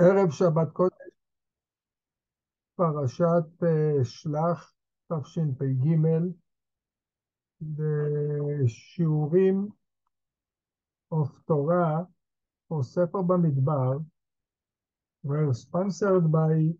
ערב 0.00 0.31
שבת 0.31 0.71
קודש, 0.73 1.11
פרשת 2.75 3.63
אה, 3.63 4.05
שלח, 4.05 4.73
תשפ"ג, 5.07 5.85
בשיעורים 8.57 9.69
of 11.13 11.27
Torah 11.47 12.07
for 12.67 12.83
ספר 12.83 13.21
במדבר, 13.21 13.97
were 15.23 15.53
sponsored 15.53 16.31
by 16.31 16.73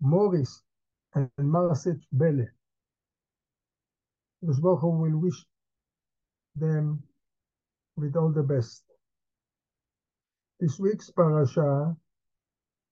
Morris 0.00 0.62
and 1.14 1.30
Marset 1.38 2.00
Bele. 2.12 2.46
הקדוש 4.42 4.60
ברוך 4.60 4.82
הוא 4.82 5.06
will 5.06 5.18
wish 5.24 5.46
them 6.58 6.98
with 7.96 8.16
all 8.16 8.32
the 8.32 8.42
best. 8.42 8.92
This 10.59 10.79
week's 10.79 11.09
parasha 11.09 11.95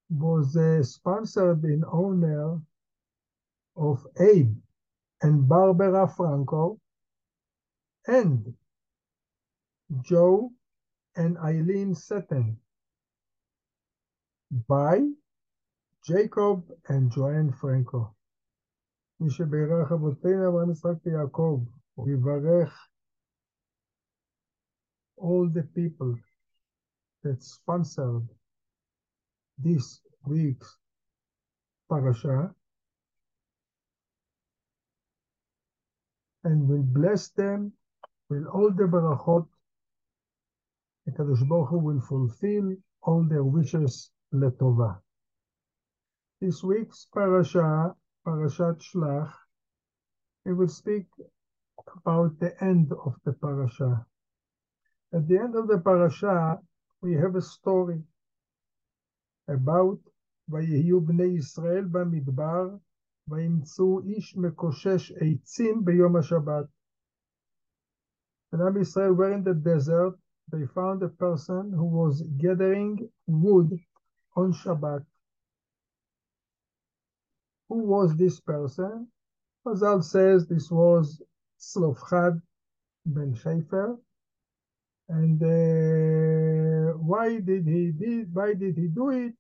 was 0.10 0.56
uh, 0.56 0.84
sponsored 0.84 1.64
in 1.66 1.84
honor 1.92 2.62
of 3.76 4.06
Abe 4.20 4.56
and 5.22 5.48
Barbara 5.48 6.08
Franco 6.08 6.80
and 8.08 8.54
Joe 10.02 10.52
and 11.16 11.38
Eileen 11.38 11.94
Setten 11.94 12.58
by 14.68 15.02
Jacob 16.06 16.64
and 16.88 17.12
Joanne 17.12 17.52
Franco. 17.52 18.14
מי 19.20 19.30
שבירך 19.30 19.92
אבותינו 19.92 20.50
אברהם 20.50 20.72
יצחק 20.72 21.06
ויעקב, 21.06 21.64
הוא 21.96 22.10
יברך 22.10 22.90
all 25.20 25.50
the 25.50 25.64
people 25.64 26.14
that 26.14 26.31
sponsored 27.39 28.29
this 29.59 30.01
week's 30.27 30.79
parasha 31.89 32.55
and 36.45 36.69
will 36.69 36.83
bless 36.83 37.29
them 37.31 37.73
with 38.29 38.45
all 38.47 38.71
the 38.71 38.85
barachot. 38.85 39.47
HaKadosh 41.09 41.49
Baruch 41.49 41.69
Hu 41.69 41.79
will 41.79 42.01
fulfill 42.01 42.75
all 43.03 43.25
their 43.29 43.45
wishes 43.45 44.11
letovah. 44.33 44.99
This 46.41 46.63
week's 46.63 47.07
parasha, 47.15 47.95
Parashat 48.27 48.81
Shlach, 48.81 49.33
we 50.45 50.55
will 50.55 50.69
speak 50.69 51.07
about 51.97 52.39
the 52.39 52.53
end 52.63 52.93
of 53.05 53.15
the 53.25 53.33
parasha. 53.33 54.07
At 55.13 55.29
the 55.29 55.39
end 55.39 55.57
of 55.57 55.69
the 55.69 55.79
parasha, 55.79 56.59
we 57.03 57.15
have 57.15 57.35
a 57.35 57.43
story 57.43 58.01
about 59.49 59.99
ויהיו 60.49 61.01
בני 61.01 61.39
ישראל 61.39 61.85
במדבר, 61.85 62.77
ish 63.31 63.81
איש 64.05 64.37
מקושש 64.37 65.13
עצים 65.13 65.85
ביום 65.85 66.17
השבת. 66.17 66.67
And 68.53 68.61
Am 68.61 68.77
Israel 68.77 69.15
were 69.15 69.33
in 69.33 69.43
the 69.45 69.55
desert, 69.55 70.15
they 70.51 70.67
found 70.67 71.03
a 71.03 71.09
person 71.09 71.73
who 71.73 71.87
was 71.87 72.23
gathering 72.37 73.09
wood 73.27 73.71
on 74.37 74.53
Shabbat. 74.53 75.05
Who 77.69 77.79
was 77.79 78.15
this 78.17 78.41
person? 78.41 79.09
Hazal 79.67 80.05
says 80.05 80.47
this 80.47 80.71
was 80.71 81.23
Tzlofchad 81.59 82.43
ben 83.07 83.35
Shafer, 83.35 83.97
and 85.13 85.43
uh, 85.43 86.93
why 86.99 87.39
did 87.41 87.67
he 87.67 87.93
did 87.93 88.35
why 88.35 88.55
did 88.55 88.77
he 88.77 88.89
do 88.89 89.11
it? 89.11 89.35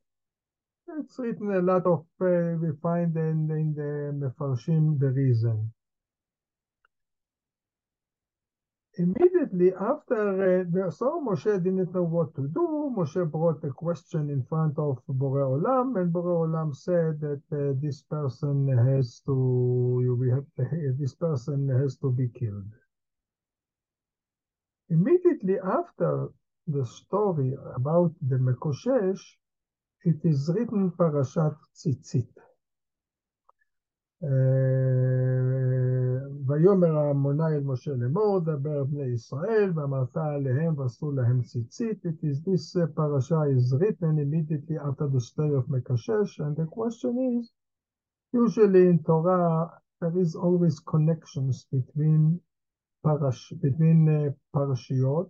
It's 0.99 1.19
written 1.19 1.51
a 1.53 1.63
lot 1.63 1.87
of 1.87 2.05
uh, 2.21 2.59
we 2.61 2.71
find 2.83 3.17
in, 3.17 3.51
in 3.51 3.75
the 3.75 3.93
Mefarshim 4.21 4.99
the 5.01 5.11
reason. 5.11 5.73
Immediately 8.99 9.73
after 9.75 10.63
uh, 10.63 10.91
so 10.91 11.23
Moshe 11.27 11.53
didn't 11.65 11.95
know 11.95 12.03
what 12.05 12.35
to 12.37 12.49
do. 12.49 12.95
Moshe 12.97 13.31
brought 13.31 13.65
a 13.65 13.71
question 13.71 14.29
in 14.29 14.43
front 14.45 14.79
of 14.79 14.99
Borei 15.09 15.47
Olam, 15.57 15.99
and 16.01 16.13
Borei 16.13 16.47
Olam 16.47 16.77
said 16.77 17.21
that 17.21 17.43
uh, 17.53 17.73
this 17.81 18.03
person 18.03 18.69
has 18.89 19.23
to 19.27 20.17
we 20.21 20.29
have 20.31 20.45
this 20.99 21.15
person 21.15 21.69
has 21.71 21.97
to 21.97 22.11
be 22.13 22.29
killed. 22.29 22.71
Immediately 24.93 25.57
after 25.59 26.29
the 26.67 26.85
story 26.85 27.57
about 27.77 28.13
the 28.21 28.37
Mekoshesh, 28.37 29.23
it 30.05 30.21
is 30.23 30.51
written 30.55 30.91
Parashat 30.99 31.57
Tzitzit. 31.75 32.29
ויאמר 36.47 36.99
העמוני 36.99 37.55
אל 37.57 37.65
משה 37.65 37.93
לאמור, 37.93 38.41
דבר 38.41 38.85
בני 38.85 39.05
ישראל, 39.05 39.73
ואמרת 39.75 40.17
עליהם 40.17 40.79
ועשו 40.79 41.13
להם 41.13 41.43
ציצית. 41.43 42.07
It 42.07 42.25
is 42.25 42.43
this 42.43 42.77
uh, 42.77 42.87
parasha 42.95 43.41
is 43.57 43.75
written 43.81 44.19
immediately 44.19 44.77
after 44.77 45.09
the 45.09 45.21
story 45.21 45.55
of 45.57 45.65
Mekoshesh, 45.69 46.39
and 46.39 46.55
the 46.57 46.67
question 46.67 47.15
is, 47.39 47.51
usually 48.33 48.89
in 48.89 48.99
Torah, 49.03 49.71
there 50.01 50.19
is 50.19 50.37
always 50.37 50.79
connections 50.81 51.67
between 51.73 52.41
parash 53.05 53.53
between 53.61 54.09
uh, 54.09 54.31
parashiot, 54.55 55.29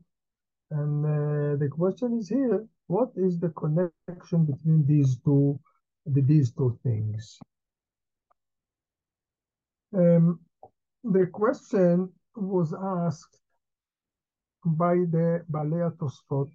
and 0.70 1.04
uh, 1.04 1.56
the 1.56 1.68
question 1.68 2.18
is 2.18 2.28
here, 2.28 2.64
what 2.86 3.10
is 3.16 3.38
the 3.38 3.50
connection 3.50 4.44
between 4.44 4.84
these 4.86 5.18
two, 5.24 5.58
these 6.06 6.52
two 6.52 6.78
things? 6.82 7.38
Um, 9.94 10.40
the 11.04 11.26
question 11.26 12.10
was 12.34 12.72
asked 12.72 13.38
by 14.64 14.94
the 14.94 15.44
Balei 15.50 15.90
Tosfot, 15.96 16.50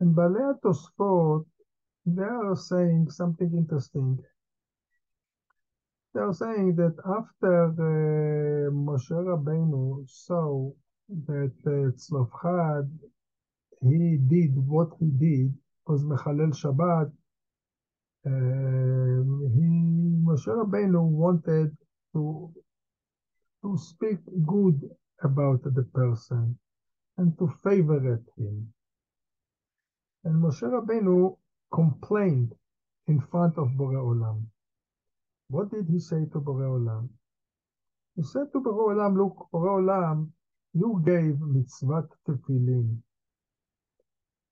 and 0.00 0.14
Balei 0.14 0.60
Tosfot, 0.60 1.46
they 2.04 2.22
are 2.22 2.56
saying 2.56 3.08
something 3.10 3.52
interesting. 3.56 4.18
They 6.14 6.20
are 6.20 6.34
saying 6.34 6.76
that 6.76 6.96
after 7.06 7.64
uh, 7.68 8.70
Moshe 8.70 9.10
Rabbeinu 9.10 10.06
saw 10.08 10.70
that 11.26 11.52
uh, 11.66 11.90
Tzlofchad, 11.96 12.90
he 13.80 14.18
did 14.28 14.52
what 14.56 14.90
he 15.00 15.06
did, 15.06 15.54
was 15.86 16.04
Mechalel 16.04 16.52
Shabbat, 16.52 17.10
he, 18.24 18.30
Moshe 20.26 20.46
Rabbeinu 20.48 21.02
wanted 21.02 21.76
to, 22.12 22.52
to 23.62 23.78
speak 23.78 24.18
good 24.46 24.80
about 25.22 25.62
the 25.64 25.82
person 25.94 26.58
and 27.16 27.36
to 27.38 27.48
favorite 27.64 28.24
him. 28.36 28.72
And 30.24 30.42
Moshe 30.42 30.62
Rabbeinu 30.62 31.36
complained 31.72 32.52
in 33.08 33.20
front 33.30 33.56
of 33.56 33.68
Borei 33.78 33.96
Olam. 33.96 34.51
What 35.51 35.71
did 35.71 35.87
he 35.87 35.99
say 35.99 36.25
to 36.25 36.39
Borei 36.39 36.67
Olam? 36.67 37.09
He 38.15 38.23
said 38.23 38.51
to 38.53 38.59
Borei 38.61 38.95
Olam, 38.95 39.17
look, 39.17 39.47
Borei 39.51 39.81
Olam, 39.81 40.31
you 40.73 41.01
gave 41.05 41.39
mitzvah 41.39 42.07
tefillin. 42.27 43.01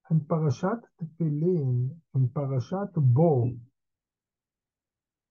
And 0.10 0.22
Parashat 0.22 0.82
Tefillin, 1.00 1.90
in 2.14 2.30
Parashat 2.30 2.94
Bo, 2.96 3.52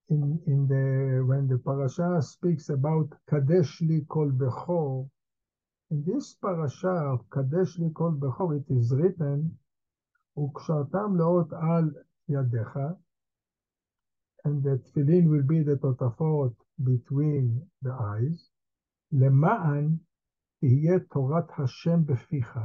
in, 0.09 0.41
in 0.47 0.66
the 0.69 1.25
when 1.25 1.49
the 1.49 1.59
parasha 1.59 2.21
speaks 2.21 2.69
about 2.69 3.09
Kadesh 3.27 3.81
li 3.81 4.05
kol 4.09 4.31
bechor, 4.31 5.09
in 5.91 6.05
this 6.05 6.34
parasha 6.34 6.88
of 6.88 7.31
Kadesh 7.31 7.78
li 7.78 7.91
kol 7.94 8.12
bechor, 8.12 8.60
it 8.60 8.71
is 8.71 8.93
written, 8.93 9.56
וקשרתם 10.37 11.16
לאות 11.16 11.53
על 11.53 11.91
ידיך, 12.28 12.79
and 14.44 14.62
the 14.62 14.79
tefillin 14.79 15.29
will 15.29 15.43
be 15.43 15.62
the 15.62 15.76
totafot 15.76 16.55
between 16.82 17.67
the 17.82 17.93
eyes, 17.93 18.50
למען 19.12 19.99
תהיה 20.61 20.99
תורת 21.11 21.50
השם 21.58 22.06
בפיך, 22.06 22.58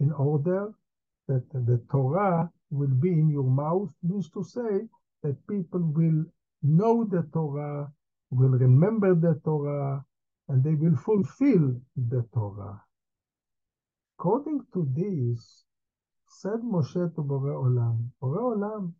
in 0.00 0.12
order 0.12 0.72
that 1.28 1.48
the 1.66 1.78
Torah 1.90 2.50
will 2.70 2.94
be 3.00 3.12
in 3.12 3.28
your 3.28 3.50
mouth, 3.50 3.92
means 4.02 4.30
to 4.30 4.42
say 4.42 4.88
that 5.22 5.46
people 5.46 5.80
will 5.80 6.24
know 6.62 7.04
the 7.04 7.22
Torah, 7.32 7.92
will 8.30 8.50
remember 8.50 9.14
the 9.14 9.34
Torah, 9.44 10.04
and 10.48 10.64
they 10.64 10.74
will 10.74 10.96
fulfill 10.96 11.80
the 11.96 12.22
Torah. 12.32 12.82
According 14.18 14.60
to 14.72 14.86
this, 14.94 15.64
said 16.28 16.60
Moshe 16.62 17.14
to 17.14 17.22
Borei 17.22 17.54
Olam, 17.54 18.10
Borei 18.22 18.56
Olam, 18.56 18.92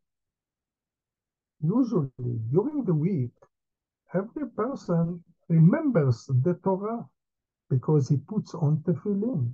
usually 1.68 2.40
during 2.52 2.84
the 2.86 2.94
week, 2.94 3.32
every 4.14 4.50
person 4.52 5.24
remembers 5.50 6.26
the 6.44 6.56
Torah 6.64 7.06
because 7.70 8.10
he 8.10 8.18
puts 8.18 8.54
on 8.56 8.78
tefillin. 8.88 9.54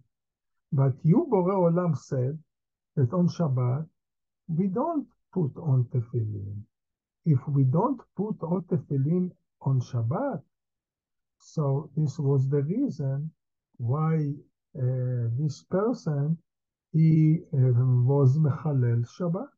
But 0.71 0.93
you, 1.03 1.27
Borei 1.31 1.55
Olam, 1.71 1.97
said 1.97 2.37
that 2.95 3.13
on 3.13 3.27
Shabbat, 3.29 3.87
we 4.47 4.67
don't 4.67 5.07
put 5.33 5.51
on 5.57 5.85
tefillin. 5.93 6.63
If 7.25 7.39
we 7.47 7.63
don't 7.65 8.01
put 8.17 8.37
on 8.43 8.63
tefillin 8.63 9.31
on 9.61 9.81
Shabbat, 9.81 10.41
so 11.39 11.89
this 11.97 12.19
was 12.19 12.49
the 12.49 12.61
reason 12.63 13.31
why 13.77 14.33
uh, 14.77 15.27
this 15.39 15.63
person 15.69 16.37
he 16.93 17.39
uh, 17.53 17.57
was 18.05 18.37
mechalel 18.37 19.05
Shabbat. 19.17 19.49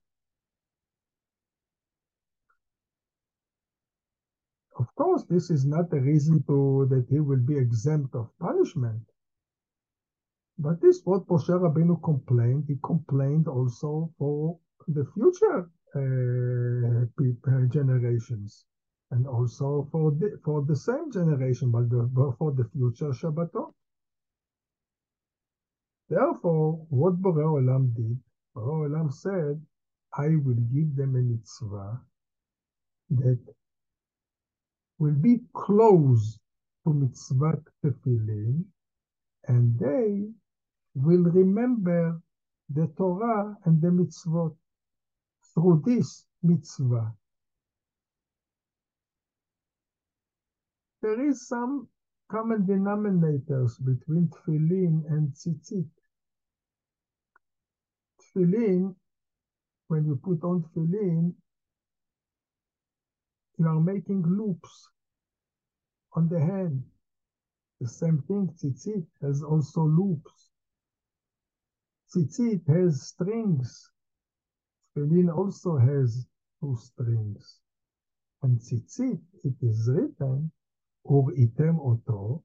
Of 4.77 4.87
course, 4.95 5.23
this 5.25 5.51
is 5.51 5.65
not 5.65 5.93
a 5.93 5.99
reason 6.01 6.43
to 6.47 6.87
that 6.89 7.05
he 7.09 7.19
will 7.19 7.39
be 7.45 7.57
exempt 7.57 8.15
of 8.15 8.29
punishment. 8.39 9.03
But 10.57 10.81
this 10.81 11.01
what 11.03 11.27
Moshe 11.27 11.49
Rabbeinu 11.49 12.01
complained. 12.03 12.65
He 12.67 12.77
complained 12.83 13.47
also 13.47 14.11
for 14.17 14.59
the 14.87 15.05
future 15.13 15.69
uh, 15.95 17.67
generations, 17.69 18.65
and 19.11 19.27
also 19.27 19.87
for 19.91 20.11
the 20.11 20.39
for 20.43 20.63
the 20.63 20.75
same 20.75 21.11
generation, 21.11 21.71
but 21.71 21.89
the, 21.89 22.35
for 22.39 22.51
the 22.51 22.65
future 22.65 23.11
Shabbatot. 23.11 23.73
Therefore, 26.09 26.85
what 26.89 27.21
Borei 27.21 27.45
Olam 27.45 27.95
did, 27.95 28.19
Borei 28.55 28.89
Olam 28.89 29.11
said, 29.13 29.61
I 30.17 30.29
will 30.43 30.61
give 30.73 30.95
them 30.95 31.15
a 31.15 31.21
mitzvah 31.21 32.01
that 33.11 33.39
will 35.03 35.19
be 35.19 35.41
close 35.53 36.39
to 36.85 36.93
mitzvah 36.93 37.61
tefillin, 37.83 38.63
and 39.49 39.77
they 39.77 40.31
will 40.95 41.23
remember 41.23 42.21
the 42.69 42.87
Torah 42.97 43.53
and 43.65 43.81
the 43.81 43.89
mitzvot 43.89 44.55
through 45.53 45.83
this 45.85 46.25
mitzvah. 46.41 47.11
There 51.01 51.27
is 51.27 51.49
some 51.49 51.89
common 52.31 52.63
denominators 52.63 53.73
between 53.83 54.29
tefillin 54.29 55.03
and 55.11 55.33
tzitzit. 55.33 55.89
Tefillin, 58.21 58.95
when 59.89 60.05
you 60.05 60.15
put 60.23 60.41
on 60.45 60.63
tefillin, 60.63 61.33
you 63.59 63.67
are 63.67 63.81
making 63.81 64.23
loops 64.23 64.92
on 66.14 66.28
the 66.28 66.40
hand. 66.40 66.82
The 67.80 67.88
same 67.88 68.22
thing, 68.26 68.48
tzitzit 68.48 69.06
has 69.22 69.42
also 69.42 69.82
loops. 69.82 70.50
Tzitzit 72.10 72.66
has 72.66 73.08
strings. 73.08 73.90
Tefillin 74.96 75.32
also 75.34 75.76
has 75.76 76.26
two 76.60 76.76
strings. 76.76 77.60
And 78.42 78.58
tzitzit, 78.58 79.20
it 79.44 79.54
is 79.62 79.88
written, 79.88 80.50
וראיתם 81.04 81.78
אותו, 81.78 82.42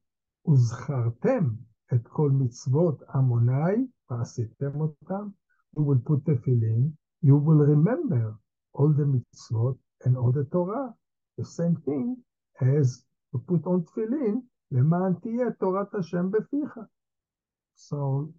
וזכרתם 0.47 1.49
את 1.93 2.07
כל 2.07 2.31
מצוות 2.31 3.01
עמוני, 3.15 3.87
ועשיתם 4.09 4.81
אותם. 4.81 5.29
You 5.75 5.81
will 5.81 6.01
put 6.05 6.23
tefillin, 6.25 6.93
you 7.21 7.37
will 7.37 7.65
remember 7.75 8.35
all 8.73 8.89
the 8.93 9.05
mitzvot 9.05 9.77
and 10.05 10.17
all 10.17 10.31
the 10.31 10.45
Torah. 10.51 10.93
The 11.37 11.45
same 11.45 11.75
thing 11.85 12.17
as 12.61 13.03
to 13.31 13.39
put 13.39 13.65
on 13.65 13.83
tefillin, 13.83 14.41
למען 14.71 15.13
תהיה 15.13 15.51
תורת 15.51 15.95
השם 15.95 16.31
בפיך. 16.31 16.79
So 17.75 18.33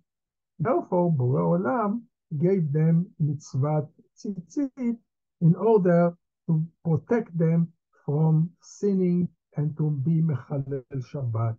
Therefore, 0.58 1.12
Borei 1.12 1.58
Olam 1.58 2.02
gave 2.38 2.72
them 2.72 3.12
mitzvah 3.18 3.88
tzitzit 4.16 4.98
in 5.40 5.54
order 5.56 6.16
to 6.46 6.64
protect 6.84 7.36
them 7.36 7.72
from 8.04 8.50
sinning 8.62 9.28
and 9.56 9.76
to 9.76 9.90
be 9.90 10.22
mechalel 10.22 10.84
Shabbat. 10.92 11.58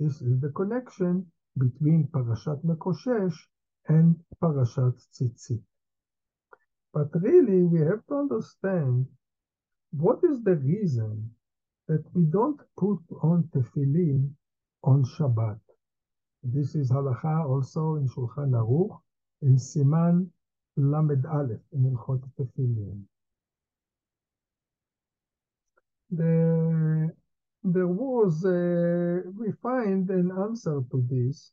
This 0.00 0.20
is 0.22 0.40
the 0.40 0.50
connection 0.50 1.30
between 1.56 2.08
Parashat 2.08 2.64
Mekoshesh 2.64 3.36
and 3.86 4.16
Parashat 4.42 5.00
Tzitzit. 5.12 5.62
But 6.92 7.10
really, 7.14 7.62
we 7.62 7.78
have 7.80 8.04
to 8.08 8.14
understand 8.16 9.06
what 9.92 10.18
is 10.24 10.42
the 10.42 10.56
reason 10.56 11.32
that 11.87 12.03
we 12.13 12.25
don't 12.25 12.59
put 12.77 12.99
on 13.21 13.43
tefillin 13.53 14.31
on 14.83 15.03
Shabbat. 15.03 15.59
This 16.43 16.75
is 16.75 16.91
halacha 16.91 17.47
also 17.47 17.95
in 17.95 18.07
Shulchan 18.07 18.51
Aruch, 18.51 18.99
in 19.41 19.55
Siman 19.55 20.29
Lamed 20.77 21.25
Aleph, 21.25 21.61
in 21.73 21.91
Ilchot 21.91 22.21
Tefillin. 22.37 23.01
The, 26.11 27.11
there 27.63 27.87
was, 27.87 28.43
we 29.37 29.51
find 29.61 30.09
an 30.09 30.31
answer 30.43 30.81
to 30.91 31.05
this. 31.09 31.51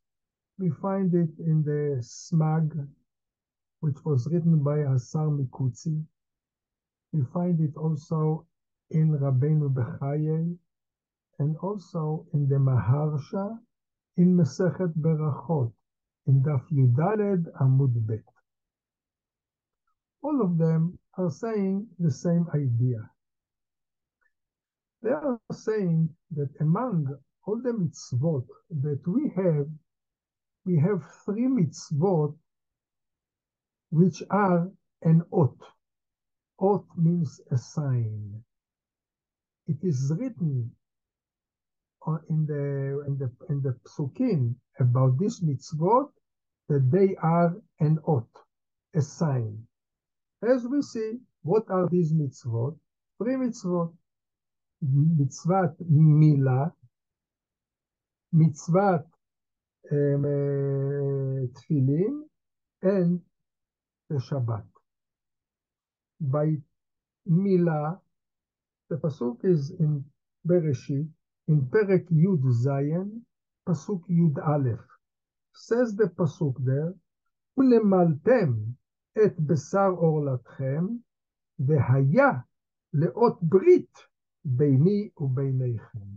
We 0.59 0.71
find 0.71 1.13
it 1.15 1.31
in 1.39 1.63
the 1.65 2.01
Smag, 2.03 2.87
which 3.81 3.97
was 4.05 4.29
written 4.31 4.63
by 4.63 4.81
Asar 4.81 5.29
Mikutzi. 5.29 6.05
We 7.13 7.23
find 7.33 7.61
it 7.61 7.77
also 7.77 8.47
in 8.91 9.11
Rabbeinu 9.19 9.73
Bechaye, 9.73 10.57
and 11.39 11.57
also 11.59 12.27
in 12.35 12.49
the 12.49 12.57
Maharsha, 12.57 13.59
in 14.17 14.37
Masechet 14.37 14.93
Berachot, 14.99 15.73
in 16.27 16.43
Daf 16.43 16.63
Yudaled 16.71 17.51
Amud 17.61 18.07
Bet. 18.07 18.25
All 20.23 20.41
of 20.41 20.59
them 20.59 20.99
are 21.19 21.31
saying 21.31 21.87
the 21.99 22.11
same 22.11 22.47
idea. 22.55 23.11
They 25.03 25.11
are 25.11 25.41
saying 25.51 26.15
that 26.33 26.51
among 26.61 27.19
all 27.45 27.61
the 27.61 27.73
mitzvot 27.73 28.47
that 28.83 29.07
we 29.07 29.33
have, 29.35 29.67
we 30.65 30.79
have 30.79 31.03
three 31.25 31.49
mitzvot 31.49 32.37
which 33.91 34.23
are 34.31 34.71
an 35.03 35.23
ot. 35.33 35.57
Ot 36.61 36.85
means 36.97 37.41
a 37.51 37.59
sign. 37.59 38.45
It 39.67 39.79
is 39.83 40.13
written 40.19 40.71
in 42.29 42.47
the 42.47 43.05
in 43.07 43.19
the 43.19 43.31
in 43.49 43.63
the 43.63 43.75
psukim 43.87 44.55
about 44.81 45.19
this 45.19 45.41
mitzvot 45.41 46.11
that 46.69 46.91
they 46.91 47.15
are 47.23 47.55
an 47.81 47.99
ot, 48.07 48.29
a 48.95 49.01
sign. 49.01 49.67
As 50.43 50.67
we 50.67 50.83
see, 50.83 51.19
what 51.43 51.65
are 51.71 51.89
these 51.89 52.13
mitzvot? 52.13 52.77
Three 53.19 53.35
mitzvot. 53.35 53.93
Mitzvat 54.85 55.77
mila, 55.89 56.73
mitzvat 58.35 59.05
um, 59.93 60.25
uh, 60.25 61.47
tefillin, 61.55 62.23
and 62.83 63.21
the 64.11 64.17
Shabbat. 64.17 64.65
By 66.21 66.57
mila, 67.27 68.02
the 68.92 68.98
pasuk 68.98 69.44
is 69.44 69.72
in 69.80 70.04
Bereshit, 70.48 71.08
in 71.48 71.62
Perek 71.68 72.06
Yud 72.12 72.44
Zayin, 72.64 73.22
Pasuk 73.68 74.02
Yud 74.10 74.38
Aleph. 74.48 74.86
Says 75.54 75.96
the 75.96 76.08
Pasuk 76.08 76.56
there, 76.64 76.94
ולמלתם 77.58 78.54
את 79.26 79.40
בשר 79.40 79.90
עורלתכם, 79.98 80.86
והיה 81.60 82.32
לאות 82.94 83.44
ברית 83.44 83.98
ביני 84.46 85.10
וביניכם. 85.18 86.08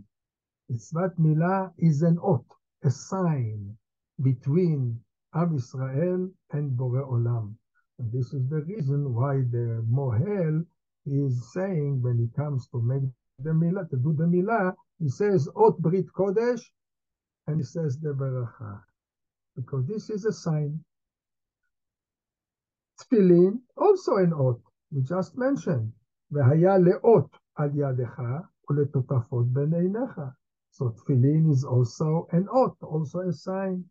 מצוות 0.69 1.19
מילה 1.19 1.67
is 1.77 2.03
an 2.03 2.17
ot, 2.19 2.45
a 2.85 2.89
sign 2.89 3.77
between 4.21 5.03
Am 5.33 5.55
Israel 5.55 6.29
and 6.51 6.77
Bore 6.77 7.03
Olam. 7.03 7.55
And 7.99 8.11
this 8.11 8.33
is 8.33 8.47
the 8.49 8.61
reason 8.61 9.13
why 9.13 9.41
the 9.55 9.83
Mohel 9.89 10.65
is 11.05 11.53
saying 11.53 12.01
when 12.01 12.19
it 12.19 12.35
comes 12.35 12.67
to 12.69 12.81
make 12.81 13.03
the 13.39 13.51
milah, 13.51 13.89
to 13.89 13.97
do 13.97 14.13
the 14.13 14.25
milah, 14.25 14.75
he 14.99 15.09
says 15.09 15.47
Ot 15.55 15.77
Brit 15.79 16.05
Kodesh, 16.07 16.61
and 17.47 17.57
he 17.57 17.63
says 17.63 17.99
the 17.99 18.09
Beracha. 18.09 18.81
Because 19.55 19.85
this 19.87 20.09
is 20.09 20.25
a 20.25 20.31
sign. 20.33 20.83
Tfilin, 23.01 23.59
also 23.77 24.17
an 24.17 24.33
Ot, 24.33 24.59
we 24.91 25.01
just 25.01 25.37
mentioned. 25.37 25.91
והיה 26.31 26.77
לאות 26.77 27.37
על 27.55 27.69
ידך 27.73 28.19
ולטוטפות 28.69 29.47
בין 29.53 29.73
עיניך. 29.73 30.21
So 30.71 30.89
tefillin 30.89 31.51
is 31.51 31.65
also 31.65 32.27
an 32.31 32.47
ot, 32.47 32.75
also 32.81 33.19
a 33.19 33.33
sign. 33.33 33.83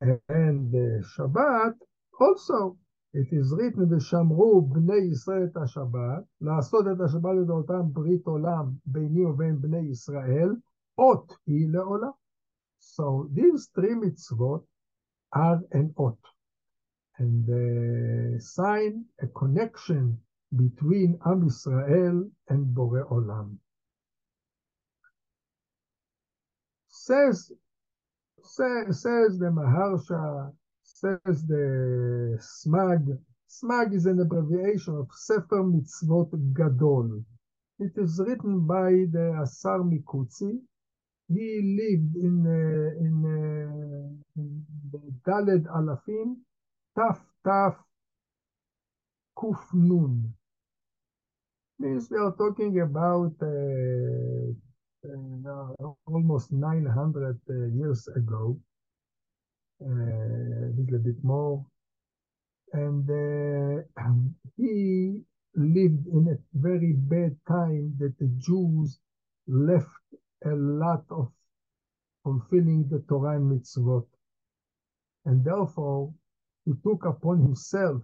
And 0.00 0.70
the 0.70 1.02
Shabbat 1.12 1.74
also 2.20 2.76
it 3.16 3.28
is 3.32 3.52
written, 3.52 3.86
ושמרו 3.90 4.62
בני 4.62 5.12
ישראל 5.12 5.44
את 5.44 5.56
השבת, 5.56 6.24
לעשות 6.40 6.86
את 6.86 7.00
השבת 7.00 7.30
לדעותם 7.42 7.92
ברית 7.92 8.26
עולם 8.26 8.70
ביני 8.86 9.24
ובין 9.24 9.60
בני 9.60 9.90
ישראל, 9.90 10.56
אות 10.98 11.32
היא 11.46 11.68
לעולם. 11.72 12.10
So 12.80 13.28
these 13.32 13.68
three 13.74 13.94
mitzvot 13.94 14.64
are 15.34 15.60
an 15.72 15.94
ot. 15.96 16.18
and 17.18 17.44
uh, 17.48 18.40
sign 18.40 19.04
a 19.22 19.26
connection 19.28 20.18
between 20.56 21.18
Am 21.26 21.42
Yisrael 21.48 22.28
and 22.48 22.66
Borei 22.74 23.08
Olam. 23.10 23.56
Says, 26.88 27.52
say, 28.42 28.84
says 28.90 29.38
the 29.38 29.46
Maharsha, 29.46 30.52
says 30.99 31.45
the 31.45 32.37
Smag. 32.41 33.05
Smag 33.47 33.93
is 33.93 34.07
an 34.07 34.19
abbreviation 34.19 34.95
of 34.95 35.07
Sefer 35.13 35.63
Mitzvot 35.63 36.31
Gadol. 36.53 37.23
It 37.79 37.91
is 37.97 38.19
written 38.25 38.65
by 38.65 38.89
the 39.11 39.39
Asar 39.43 39.79
Mikutzi. 39.79 40.59
He 41.29 41.77
lived 41.79 42.15
in, 42.15 42.35
uh, 42.47 43.05
in, 43.05 43.15
uh, 43.25 44.41
in 44.41 44.65
the 44.91 44.99
Daled 45.25 45.65
Alafim, 45.67 46.37
Taf 46.97 47.19
Taf 47.45 47.75
Kuf 49.37 49.61
Nun. 49.73 50.33
Means 51.79 52.09
we 52.09 52.17
are 52.17 52.33
talking 52.35 52.79
about 52.81 53.35
uh, 53.43 54.49
uh, 55.07 55.91
almost 56.07 56.51
900 56.51 57.39
uh, 57.49 57.53
years 57.75 58.07
ago, 58.15 58.57
a 59.81 60.71
little 60.77 60.99
bit 60.99 61.23
more. 61.23 61.65
And 62.73 63.09
uh, 63.09 63.83
he 64.57 65.21
lived 65.55 66.07
in 66.07 66.27
a 66.29 66.59
very 66.59 66.93
bad 66.93 67.35
time 67.47 67.95
that 67.99 68.13
the 68.19 68.27
Jews 68.37 68.99
left 69.47 69.87
a 70.45 70.55
lot 70.55 71.03
of 71.09 71.31
fulfilling 72.23 72.87
the 72.89 73.03
Torah 73.07 73.37
and 73.37 73.51
mitzvot. 73.51 74.05
And 75.25 75.43
therefore, 75.43 76.13
he 76.65 76.73
took 76.83 77.05
upon 77.05 77.41
himself 77.41 78.01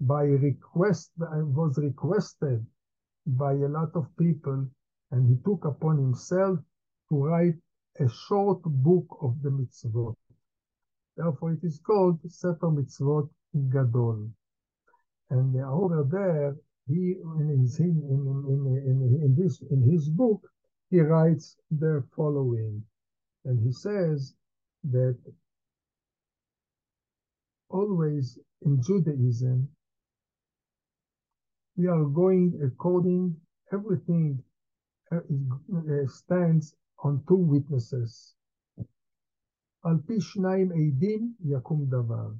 by 0.00 0.22
request, 0.24 1.10
was 1.18 1.78
requested 1.78 2.66
by 3.26 3.52
a 3.52 3.68
lot 3.68 3.90
of 3.94 4.06
people 4.18 4.66
and 5.10 5.28
he 5.28 5.36
took 5.44 5.64
upon 5.64 5.98
himself 5.98 6.58
to 7.08 7.24
write 7.24 7.54
a 8.00 8.08
short 8.28 8.60
book 8.64 9.06
of 9.22 9.40
the 9.42 9.50
mitzvot. 9.50 10.16
Therefore, 11.16 11.52
it 11.52 11.64
is 11.64 11.78
called 11.78 12.20
Sefer 12.28 12.70
Mitzvot 12.70 13.28
Gadol. 13.70 14.28
And 15.30 15.56
over 15.56 16.06
there, 16.10 16.56
he 16.86 17.16
in 17.40 17.58
his 17.60 17.80
in, 17.80 17.88
in, 18.08 18.66
in, 18.86 19.20
in, 19.24 19.34
this 19.36 19.60
in 19.70 19.82
his 19.82 20.08
book 20.08 20.40
he 20.90 21.00
writes 21.00 21.56
the 21.70 22.04
following, 22.14 22.84
and 23.44 23.58
he 23.58 23.72
says 23.72 24.34
that 24.84 25.18
always 27.70 28.38
in 28.62 28.80
Judaism 28.80 29.68
we 31.76 31.88
are 31.88 32.04
going 32.04 32.58
according 32.64 33.36
everything 33.72 34.42
uh, 35.10 35.16
uh, 35.16 36.06
stands 36.06 36.74
on 37.02 37.22
two 37.28 37.36
witnesses. 37.36 38.35
Al 39.86 39.98
pi 40.06 40.14
shnayim 40.18 40.70
eidim 40.72 41.34
yakum 41.44 41.88
davar. 41.88 42.36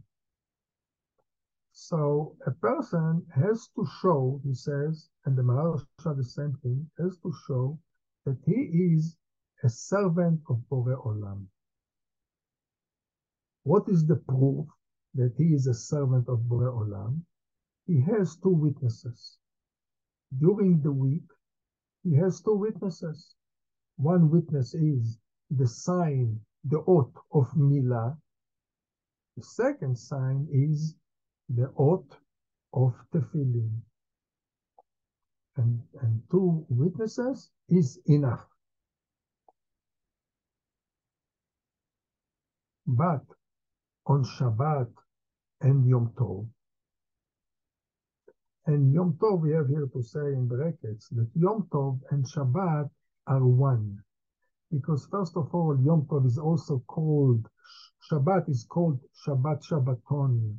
So 1.73 2.37
a 2.47 2.51
person 2.51 3.25
has 3.35 3.69
to 3.77 3.87
show, 4.01 4.41
he 4.43 4.55
says, 4.55 5.09
and 5.25 5.37
the 5.37 5.43
Maharsha 5.43 6.17
the 6.17 6.25
same 6.25 6.55
thing, 6.63 6.91
has 6.99 7.17
to 7.19 7.33
show 7.47 7.79
that 8.25 8.39
he 8.47 8.95
is 8.95 9.17
a 9.63 9.69
servant 9.69 10.41
of 10.49 10.57
Borei 10.71 10.97
Olam. 11.07 11.47
What 13.63 13.89
is 13.89 14.07
the 14.07 14.17
proof 14.17 14.67
that 15.15 15.35
he 15.37 15.55
is 15.55 15.67
a 15.67 15.75
servant 15.75 16.29
of 16.29 16.41
Borei 16.41 16.73
Olam? 16.73 17.23
He 17.87 18.01
has 18.01 18.37
two 18.37 18.51
witnesses. 18.65 19.39
During 20.39 20.83
the 20.83 20.93
week, 20.93 21.29
he 22.03 22.15
has 22.17 22.41
two 22.41 22.55
witnesses. 22.57 23.35
One 23.97 24.31
witness 24.31 24.75
is 24.75 25.19
the 25.51 25.69
sign, 25.69 26.41
the 26.69 26.83
oath 26.87 27.15
of 27.33 27.49
Milah. 27.57 28.17
The 29.37 29.43
second 29.43 29.97
sign 29.97 30.49
is 30.51 30.97
the 31.49 31.73
oath 31.77 32.19
of 32.73 32.95
Tefillin. 33.13 33.71
And, 35.57 35.81
and 36.03 36.23
two 36.31 36.67
witnesses 36.69 37.51
is 37.69 37.99
enough. 38.07 38.47
But 42.87 43.25
on 44.07 44.25
Shabbat 44.25 44.93
and 45.61 45.89
Yom 45.89 46.13
Tov, 46.17 46.47
and 48.67 48.93
Yom 48.93 49.15
Tov, 49.15 49.41
we 49.41 49.53
have 49.53 49.69
here 49.69 49.89
to 49.93 50.03
say 50.03 50.33
in 50.35 50.47
brackets 50.49 51.09
that 51.11 51.29
Yom 51.35 51.69
Tov 51.73 52.01
and 52.11 52.25
Shabbat 52.25 52.91
are 53.27 53.47
one. 53.47 54.03
Because 54.71 55.07
first 55.11 55.37
of 55.37 55.55
all, 55.55 55.79
Yom 55.81 56.07
Tov 56.07 56.27
is 56.27 56.39
also 56.39 56.83
called, 56.87 57.49
Shabbat 58.11 58.49
is 58.49 58.65
called 58.65 59.01
Shabbat 59.25 59.63
Shabbaton. 59.65 60.57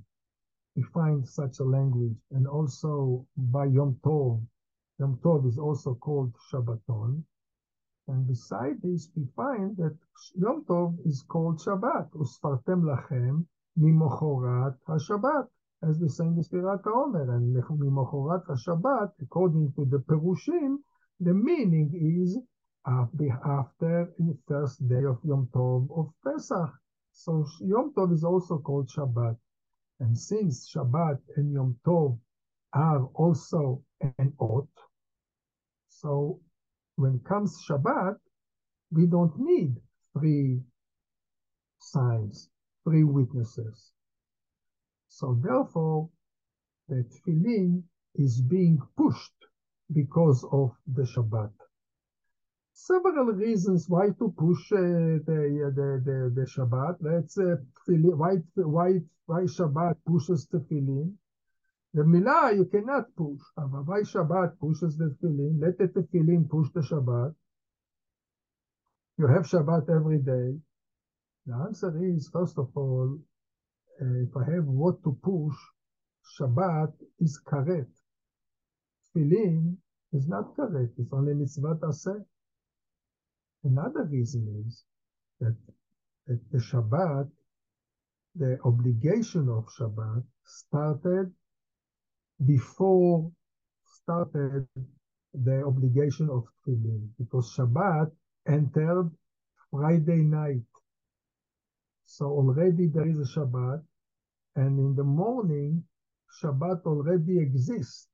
We 0.75 0.83
find 0.93 1.27
such 1.27 1.59
a 1.59 1.63
language. 1.63 2.17
And 2.31 2.47
also 2.47 3.25
by 3.35 3.65
Yom 3.65 3.99
Tov, 4.03 4.41
Yom 4.99 5.17
Tov 5.23 5.47
is 5.47 5.57
also 5.57 5.95
called 5.95 6.33
Shabbaton. 6.51 7.23
And 8.07 8.27
beside 8.27 8.81
this, 8.81 9.09
we 9.15 9.25
find 9.35 9.75
that 9.77 9.97
Yom 10.35 10.63
Tov 10.65 10.97
is 11.05 11.23
called 11.27 11.59
Shabbat. 11.59 12.11
Usfartem 12.11 12.83
lachem 12.83 13.45
mimochorat 13.77 14.77
ha-Shabbat 14.87 15.47
as 15.83 15.99
we 15.99 16.09
say 16.09 16.25
in 16.25 16.35
the 16.35 16.41
Sfirat 16.41 16.81
HaOmer, 16.81 17.35
and 17.35 17.55
Mimochorat 17.55 18.43
HaShabbat, 18.47 19.11
according 19.21 19.71
to 19.73 19.85
the 19.85 19.99
Perushim, 19.99 20.77
the 21.19 21.33
meaning 21.33 21.91
is 21.93 22.39
after 22.87 24.13
the 24.17 24.37
first 24.47 24.87
day 24.87 25.03
of 25.03 25.19
Yom 25.23 25.49
Tov 25.53 25.87
of 25.97 26.09
Pesach. 26.23 26.71
So 27.11 27.45
Yom 27.61 27.93
Tov 27.93 28.13
is 28.13 28.23
also 28.23 28.59
called 28.59 28.89
Shabbat. 28.89 29.37
And 29.99 30.17
since 30.17 30.71
Shabbat 30.73 31.19
and 31.35 31.53
Yom 31.53 31.77
Tov 31.85 32.19
are 32.73 33.05
also 33.15 33.83
an 34.01 34.33
oath, 34.39 34.67
so 35.89 36.39
when 36.95 37.19
comes 37.27 37.63
Shabbat, 37.69 38.17
we 38.91 39.05
don't 39.05 39.37
need 39.37 39.75
three 40.17 40.61
signs, 41.79 42.49
three 42.83 43.03
witnesses. 43.03 43.91
So 45.09 45.39
therefore, 45.41 46.09
the 46.87 47.03
tefillin 47.03 47.83
is 48.15 48.41
being 48.41 48.79
pushed 48.95 49.33
because 49.93 50.45
of 50.51 50.71
the 50.95 51.03
Shabbat. 51.03 51.51
Several 52.79 53.25
reasons 53.33 53.89
why 53.89 54.11
to 54.19 54.31
push 54.37 54.71
uh, 54.71 54.77
the, 54.77 55.73
the, 55.75 56.01
the, 56.05 56.31
the 56.35 56.45
Shabbat. 56.45 56.97
Let's 57.01 57.35
uh, 57.39 57.55
why, 57.87 58.35
why, 58.53 59.01
why 59.25 59.41
Shabbat 59.41 59.95
pushes 60.05 60.45
the 60.45 60.59
tefillin. 60.59 61.15
The 61.95 62.03
Milah 62.03 62.55
you 62.55 62.65
cannot 62.65 63.15
push. 63.15 63.41
But 63.55 63.87
why 63.87 64.01
Shabbat 64.01 64.59
pushes 64.59 64.95
the 64.95 65.05
tefillin? 65.05 65.59
Let 65.59 65.79
the 65.79 65.87
tefillin 65.87 66.47
push 66.47 66.67
the 66.71 66.81
Shabbat. 66.81 67.33
You 69.17 69.25
have 69.25 69.47
Shabbat 69.47 69.89
every 69.89 70.19
day. 70.19 70.59
The 71.47 71.55
answer 71.55 71.91
is, 72.05 72.29
first 72.31 72.59
of 72.59 72.69
all, 72.75 73.17
uh, 73.99 74.05
if 74.21 74.37
I 74.37 74.51
have 74.51 74.65
what 74.65 75.03
to 75.03 75.17
push, 75.23 75.55
Shabbat 76.39 76.93
is 77.21 77.41
karet. 77.43 77.89
Tefillin 79.15 79.77
is 80.13 80.27
not 80.27 80.55
karet, 80.55 80.91
it's 80.99 81.11
only 81.11 81.33
mitzvah 81.33 81.79
aseh. 81.81 82.23
Another 83.67 84.03
reason 84.05 84.63
is 84.65 84.83
that, 85.41 85.55
that 86.27 86.39
the 86.51 86.59
Shabbat, 86.59 87.29
the 88.35 88.57
obligation 88.63 89.49
of 89.49 89.65
Shabbat 89.77 90.23
started 90.45 91.33
before 92.45 93.31
started 93.83 94.67
the 95.33 95.63
obligation 95.65 96.29
of 96.29 96.45
Tefillin, 96.65 97.09
because 97.17 97.53
Shabbat 97.57 98.09
entered 98.47 99.11
Friday 99.71 100.21
night. 100.21 100.63
So 102.05 102.25
already 102.25 102.87
there 102.87 103.07
is 103.07 103.19
a 103.19 103.39
Shabbat, 103.39 103.81
and 104.55 104.79
in 104.79 104.95
the 104.95 105.03
morning, 105.03 105.83
Shabbat 106.41 106.85
already 106.85 107.39
exists. 107.39 108.07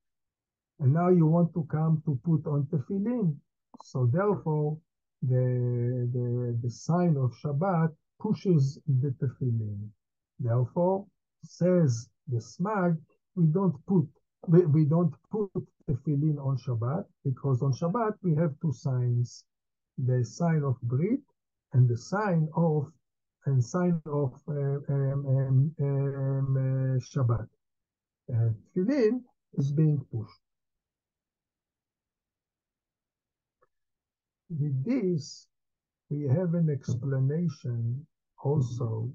And 0.80 0.92
now 0.92 1.10
you 1.10 1.26
want 1.26 1.54
to 1.54 1.64
come 1.70 2.02
to 2.06 2.18
put 2.24 2.46
on 2.50 2.66
tefillin. 2.66 3.36
So 3.84 4.10
therefore, 4.12 4.78
the, 5.28 6.08
the, 6.12 6.58
the 6.62 6.70
sign 6.70 7.16
of 7.16 7.32
Shabbat 7.42 7.90
pushes 8.20 8.78
the 8.86 9.10
tefillin. 9.20 9.88
Therefore, 10.38 11.06
says 11.44 12.08
the 12.28 12.38
smag, 12.38 12.98
we 13.36 13.46
don't 13.46 13.74
put 13.86 14.08
we, 14.46 14.66
we 14.66 14.84
don't 14.84 15.14
put 15.30 15.50
tefillin 15.88 16.38
on 16.38 16.58
Shabbat 16.58 17.04
because 17.24 17.62
on 17.62 17.72
Shabbat 17.72 18.14
we 18.22 18.34
have 18.34 18.52
two 18.60 18.72
signs: 18.72 19.44
the 19.98 20.24
sign 20.24 20.62
of 20.62 20.80
Brit 20.82 21.20
and 21.72 21.88
the 21.88 21.96
sign 21.96 22.48
of 22.56 22.92
and 23.46 23.62
sign 23.62 24.00
of 24.06 24.32
um, 24.48 24.84
um, 24.88 25.74
um, 25.80 26.56
uh, 26.56 26.98
Shabbat. 27.10 27.48
Uh, 28.32 28.50
tefillin 28.76 29.22
is 29.54 29.72
being 29.72 30.00
pushed. 30.12 30.43
With 34.50 34.84
this, 34.84 35.48
we 36.10 36.22
have 36.28 36.54
an 36.54 36.70
explanation 36.70 38.06
also, 38.42 39.12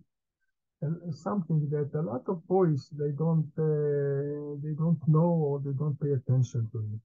and 0.81 1.15
something 1.15 1.69
that 1.69 1.91
a 1.93 2.01
lot 2.01 2.23
of 2.27 2.45
boys 2.47 2.89
they 2.97 3.11
don't 3.11 3.51
uh, 3.57 4.57
they 4.63 4.73
don't 4.73 5.01
know 5.07 5.31
or 5.47 5.59
they 5.59 5.73
don't 5.77 5.99
pay 5.99 6.13
attention 6.13 6.67
to 6.71 6.79
it. 6.79 7.01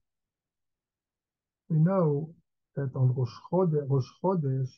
We 1.69 1.77
know 1.77 2.33
that 2.75 2.91
on 2.95 3.13
Rosh 3.15 3.37
Chodesh, 3.51 3.89
Rosh 3.89 4.11
Chodesh 4.23 4.71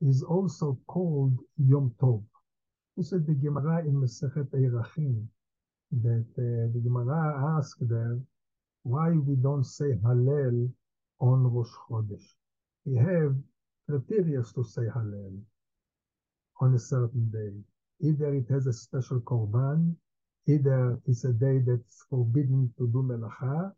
is 0.00 0.22
also 0.22 0.78
called 0.86 1.38
Yom 1.56 1.94
Tov. 2.00 2.22
This 2.96 3.12
is 3.12 3.24
the 3.26 3.34
Gemara 3.34 3.80
in 3.84 3.94
Masechet 3.94 4.50
Eirachim 4.50 5.26
that 5.90 6.26
uh, 6.38 6.72
the 6.72 6.80
Gemara 6.84 7.56
asked 7.58 7.88
there 7.88 8.18
why 8.82 9.10
we 9.10 9.36
don't 9.36 9.64
say 9.64 9.94
Hallel 10.04 10.70
on 11.20 11.44
Rosh 11.52 11.74
Chodesh. 11.88 12.37
We 12.84 12.96
have 12.96 13.36
criteria 13.88 14.42
to 14.42 14.64
say 14.64 14.82
Hallel 14.82 15.40
on 16.60 16.74
a 16.74 16.78
certain 16.78 17.30
day. 17.30 17.54
Either 18.08 18.34
it 18.34 18.48
has 18.48 18.66
a 18.66 18.72
special 18.72 19.20
korban, 19.20 19.94
either 20.46 21.00
it's 21.06 21.24
a 21.24 21.32
day 21.32 21.58
that's 21.58 22.04
forbidden 22.10 22.72
to 22.78 22.86
do 22.88 23.02
melacha, 23.02 23.72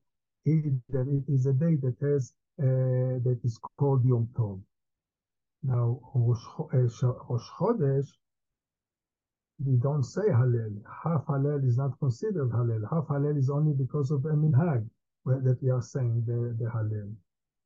either 0.47 1.03
it 1.11 1.25
is 1.29 1.47
a 1.47 1.53
day 1.53 1.77
that 1.77 1.97
has 2.01 2.33
uh, 2.61 3.19
that 3.25 3.41
is 3.45 3.59
called 3.79 4.05
Yom 4.05 4.29
Tov. 4.37 4.61
Now, 5.63 6.01
Rosh, 6.15 6.45
uh, 6.59 7.39
Chodesh, 7.59 8.09
we 9.65 9.77
don't 9.77 10.05
say 10.05 10.23
Hallel. 10.23 10.83
Half 11.05 11.27
Hallel 11.27 11.67
is 11.67 11.77
not 11.77 11.99
considered 11.99 12.51
Hallel. 12.51 12.83
Half 12.91 13.09
Hallel 13.09 13.37
is 13.39 13.51
only 13.51 13.75
because 13.75 14.11
of 14.11 14.25
a 14.25 14.31
minhag 14.31 14.89
that 15.27 15.59
we 15.63 15.71
are 15.71 15.83
saying 15.83 16.25
the, 16.27 16.57
the 16.59 16.71
Hallel. 16.71 17.15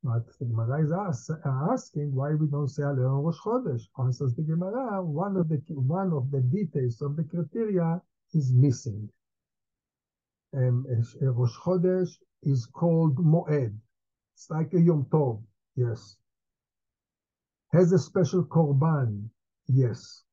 But 0.05 0.27
the 0.37 0.45
Gemara 0.45 0.83
is 0.83 0.91
ask, 0.91 1.31
asking 1.73 2.13
why 2.13 2.35
we 2.35 2.45
don't 2.45 2.67
say 2.67 2.83
Hallel 2.83 3.09
on 3.09 3.23
Rosh 3.23 3.39
Chodesh. 3.43 3.87
Answers 3.97 4.35
the 4.35 4.43
Gemara, 4.43 5.03
one 5.03 5.35
of 5.35 5.49
the 5.49 5.57
one 5.73 6.13
of 6.13 6.29
the 6.29 6.41
details 6.41 7.01
of 7.01 7.15
the 7.15 7.23
criteria 7.23 7.99
is 8.35 8.53
missing. 8.53 9.09
Um, 10.55 10.85
Rosh 11.21 11.57
Chodesh 11.57 12.11
is 12.43 12.67
called 12.67 13.17
Moed. 13.17 13.75
It's 14.35 14.47
like 14.51 14.71
a 14.73 14.79
Yom 14.79 15.05
Tov, 15.05 15.41
yes. 15.75 16.17
Has 17.73 17.91
a 17.91 17.97
special 17.97 18.43
korban, 18.45 19.27
yes. 19.67 20.23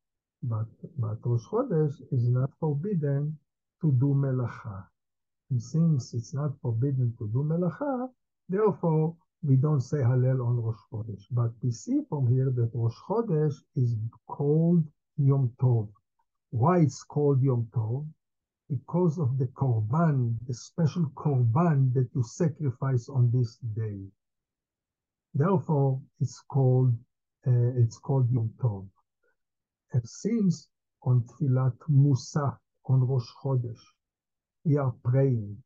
But, 0.43 0.67
but 0.99 1.17
Rosh 1.25 1.47
Chodesh 1.47 1.95
is 2.11 2.29
not 2.29 2.51
forbidden 2.61 3.39
to 3.81 3.91
do 3.93 4.13
melacha. 4.15 4.85
And 5.51 5.63
since 5.63 6.13
it's 6.13 6.35
not 6.35 6.61
forbidden 6.61 7.15
to 7.19 7.27
do 7.29 7.43
melacha, 7.43 8.11
therefore 8.51 9.17
we 9.43 9.57
don't 9.57 9.81
say 9.81 9.99
Hallel 9.99 10.47
on 10.47 10.57
Rosh 10.63 10.83
Chodesh. 10.93 11.25
But 11.31 11.53
we 11.63 11.71
see 11.73 12.01
from 12.09 12.33
here 12.33 12.51
that 12.57 12.71
Rosh 12.75 12.97
Chodesh 13.09 13.55
is 13.77 13.97
called 14.29 14.85
Yom 15.17 15.53
Tov. 15.61 15.89
Why 16.51 16.81
it's 16.81 17.03
called 17.03 17.43
Yom 17.43 17.69
Tov? 17.75 18.07
Because 18.71 19.19
of 19.19 19.39
the 19.39 19.47
korban, 19.47 20.37
the 20.47 20.55
special 20.55 21.11
korban 21.15 21.93
that 21.95 22.09
you 22.15 22.23
sacrifice 22.23 23.09
on 23.09 23.31
this 23.33 23.57
day. 23.77 24.01
Therefore, 25.35 26.01
it's 26.21 26.41
called 26.49 26.95
uh, 27.47 27.73
it's 27.77 27.99
called 27.99 28.31
Yom 28.31 28.53
Tov. 28.59 28.87
It 29.93 30.07
seems 30.07 30.69
on 31.03 31.23
Tfilat 31.23 31.77
Musaf 31.91 32.57
on 32.87 33.01
Rosh 33.07 33.29
Chodesh, 33.43 33.81
we 34.65 34.77
are 34.77 34.95
praying 35.05 35.57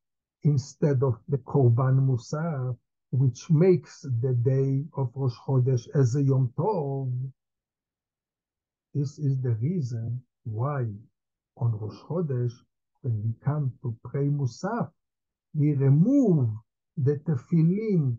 instead 0.42 1.02
of 1.02 1.18
the 1.28 1.38
Korban 1.38 2.06
Musaf, 2.06 2.76
which 3.18 3.50
makes 3.50 4.02
the 4.22 4.34
day 4.44 4.84
of 4.96 5.10
Rosh 5.14 5.36
Chodesh 5.46 5.88
as 5.94 6.16
a 6.16 6.22
Yom 6.22 6.52
Tov. 6.58 7.12
This 8.94 9.18
is 9.18 9.40
the 9.42 9.52
reason 9.62 10.22
why 10.44 10.86
on 11.58 11.72
Rosh 11.78 12.00
Chodesh, 12.08 12.52
when 13.02 13.22
we 13.24 13.34
come 13.44 13.72
to 13.82 13.96
pray 14.04 14.26
Musaf, 14.26 14.90
we 15.54 15.74
remove 15.74 16.50
the 16.98 17.16
tefillin 17.26 18.18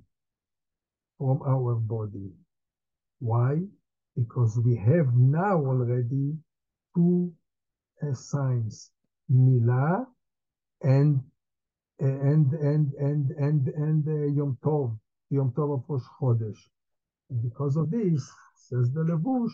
from 1.18 1.42
our 1.44 1.76
body. 1.76 2.32
Why? 3.20 3.62
Because 4.18 4.60
we 4.66 4.76
have 4.78 5.16
now 5.16 5.58
already 5.58 6.36
two 6.96 7.34
uh, 8.04 8.14
signs, 8.14 8.92
Milah 9.32 10.06
and 10.84 11.22
and 12.00 12.54
and 12.54 12.94
and 12.94 13.32
and 13.32 13.68
and 13.70 14.08
uh, 14.08 14.28
Yom 14.36 14.58
Tov, 14.64 14.98
Yom 15.32 15.52
Tov 15.52 15.76
of 15.76 15.84
Rosh 15.88 16.04
Chodesh. 16.22 16.60
And 17.30 17.44
because 17.44 17.76
of 17.78 17.92
this, 17.92 18.30
says 18.56 18.92
the 18.94 19.02
Levush, 19.02 19.54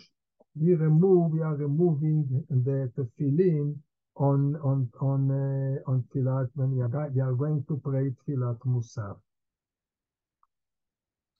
we 0.60 0.76
remove, 0.76 1.32
we 1.34 1.42
are 1.42 1.56
removing 1.56 2.46
the 2.50 2.92
tefillin 2.98 3.76
on 4.18 4.56
on 4.58 4.90
on 5.02 5.32
uh, 5.32 5.92
on 5.92 6.04
Tfilat 6.14 6.50
when 6.56 6.76
we 6.76 6.82
are, 6.84 7.10
we 7.10 7.22
are 7.22 7.34
going 7.34 7.64
to 7.68 7.82
pray 7.84 8.12
Tfilat 8.12 8.60
Musaf. 8.68 9.18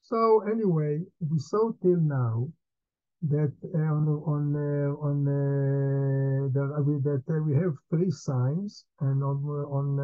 So 0.02 0.42
anyway, 0.50 1.02
we 1.20 1.38
saw 1.38 1.72
till 1.82 2.00
now 2.00 2.48
that 3.30 3.52
uh, 3.74 3.78
on 3.78 4.08
on 4.26 4.44
uh, 4.56 4.92
on 5.00 5.18
uh, 5.28 6.48
that 6.52 7.22
uh, 7.28 7.42
we 7.42 7.54
have 7.54 7.74
three 7.90 8.10
signs, 8.10 8.84
and 9.00 9.22
on 9.22 9.38
on 9.78 9.98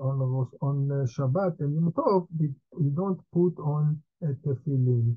on 0.00 0.48
on 0.62 1.06
Shabbat 1.08 1.60
and 1.60 1.74
Yom 1.74 1.92
Tov 1.92 2.28
we, 2.38 2.50
we 2.78 2.90
don't 2.90 3.20
put 3.32 3.58
on 3.62 4.00
a 4.22 4.32
tefillin. 4.46 5.16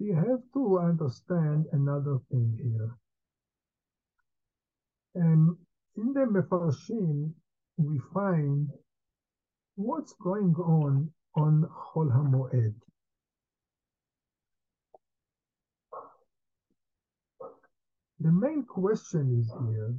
We 0.00 0.10
have 0.10 0.42
to 0.54 0.78
understand 0.80 1.66
another 1.72 2.18
thing 2.30 2.58
here. 2.62 2.96
And 5.14 5.56
in 5.96 6.12
the 6.14 6.26
Mefarshim, 6.26 7.32
we 7.76 8.00
find 8.14 8.68
what's 9.76 10.14
going 10.22 10.54
on 10.56 11.10
on 11.36 11.64
Chol 11.94 12.10
HaMoed. 12.10 12.74
The 18.22 18.30
main 18.30 18.62
question 18.62 19.36
is 19.40 19.50
here, 19.66 19.94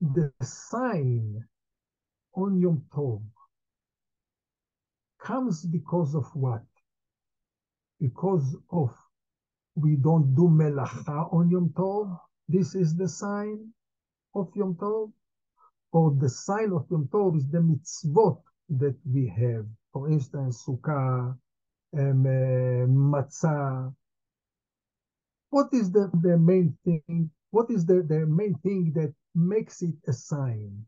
the 0.00 0.32
sign 0.44 1.44
on 2.34 2.58
Yom 2.60 2.82
Tov 2.92 3.22
comes 5.20 5.64
because 5.64 6.16
of 6.16 6.26
what? 6.34 6.64
Because 8.00 8.56
of 8.72 8.92
we 9.76 9.94
don't 9.94 10.34
do 10.34 10.48
melacha 10.48 11.32
on 11.32 11.48
Yom 11.48 11.68
Tov. 11.68 12.18
This 12.48 12.74
is 12.74 12.96
the 12.96 13.08
sign 13.08 13.72
of 14.34 14.50
Yom 14.56 14.74
Tov. 14.74 15.12
Or 15.92 16.10
the 16.10 16.28
sign 16.28 16.72
of 16.72 16.90
Yom 16.90 17.06
Tov 17.06 17.36
is 17.36 17.48
the 17.48 17.58
mitzvot 17.58 18.42
that 18.70 18.96
we 19.04 19.28
have. 19.28 19.66
For 19.92 20.10
instance, 20.10 20.64
sukkah, 20.66 21.38
um, 21.96 22.24
matzah, 23.12 23.94
what 25.50 25.68
is 25.72 25.90
the, 25.90 26.10
the 26.22 26.36
main 26.38 26.76
thing? 26.84 27.30
What 27.50 27.70
is 27.70 27.86
the, 27.86 28.02
the 28.02 28.26
main 28.26 28.54
thing 28.62 28.92
that 28.94 29.14
makes 29.34 29.82
it 29.82 29.94
a 30.06 30.12
sign? 30.12 30.84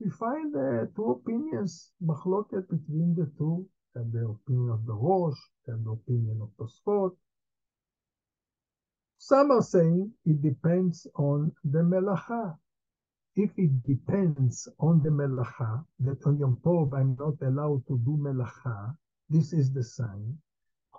We 0.00 0.10
find 0.10 0.54
uh, 0.54 0.86
two 0.94 1.10
opinions, 1.10 1.92
machloket 2.02 2.68
between 2.68 3.14
the 3.14 3.30
two, 3.38 3.66
and 3.94 4.12
the 4.12 4.28
opinion 4.28 4.70
of 4.70 4.84
the 4.84 4.92
Rosh 4.92 5.38
and 5.68 5.84
the 5.86 5.92
opinion 5.92 6.40
of 6.42 6.50
the 6.58 6.64
Tosfot. 6.64 7.16
Some 9.18 9.50
are 9.50 9.62
saying 9.62 10.12
it 10.26 10.42
depends 10.42 11.06
on 11.14 11.52
the 11.64 11.78
melacha. 11.78 12.58
If 13.34 13.50
it 13.56 13.82
depends 13.84 14.68
on 14.78 15.02
the 15.02 15.08
melacha, 15.08 15.84
that 16.00 16.24
on 16.26 16.38
Yom 16.38 16.58
Tov 16.62 16.92
I'm 16.92 17.16
not 17.18 17.40
allowed 17.42 17.86
to 17.88 17.98
do 18.04 18.18
melacha, 18.20 18.96
this 19.30 19.52
is 19.52 19.72
the 19.72 19.82
sign. 19.82 20.38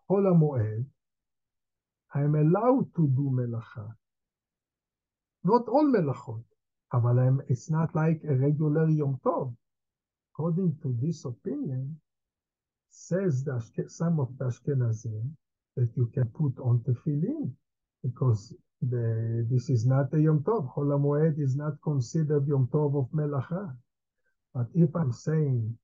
Chol 0.10 0.26
Moed, 2.16 2.24
I'm 2.24 2.36
allowed 2.36 2.88
to 2.96 3.08
do 3.08 3.32
melacha. 3.34 3.94
Not 5.44 5.68
all 5.68 5.86
melachot, 5.86 6.44
but 6.92 7.20
I'm, 7.20 7.42
it's 7.50 7.70
not 7.70 7.96
like 7.96 8.22
a 8.28 8.36
regular 8.36 8.90
Yom 8.90 9.20
Tov. 9.26 9.56
According 10.34 10.78
to 10.84 10.96
this 11.02 11.26
opinion, 11.26 12.00
says 12.92 13.44
the, 13.44 13.62
some 13.88 14.20
of 14.20 14.38
the 14.38 14.46
Ashkenazim 14.46 15.32
that 15.76 15.90
you 15.96 16.08
can 16.14 16.26
put 16.30 16.60
on 16.60 16.80
tefillin 16.80 17.52
because 18.04 18.56
the, 18.82 19.48
this 19.50 19.70
is 19.70 19.86
not 19.86 20.14
a 20.14 20.22
Yom 20.22 20.44
Tov. 20.44 20.74
Chol 20.74 21.40
is 21.40 21.56
not 21.56 21.82
considered 21.84 22.48
Yom 22.48 22.68
Tov 22.72 22.98
of 22.98 23.10
Melacha. 23.12 23.76
But 24.54 24.68
if 24.74 24.96
I'm 24.96 25.12
saying 25.12 25.78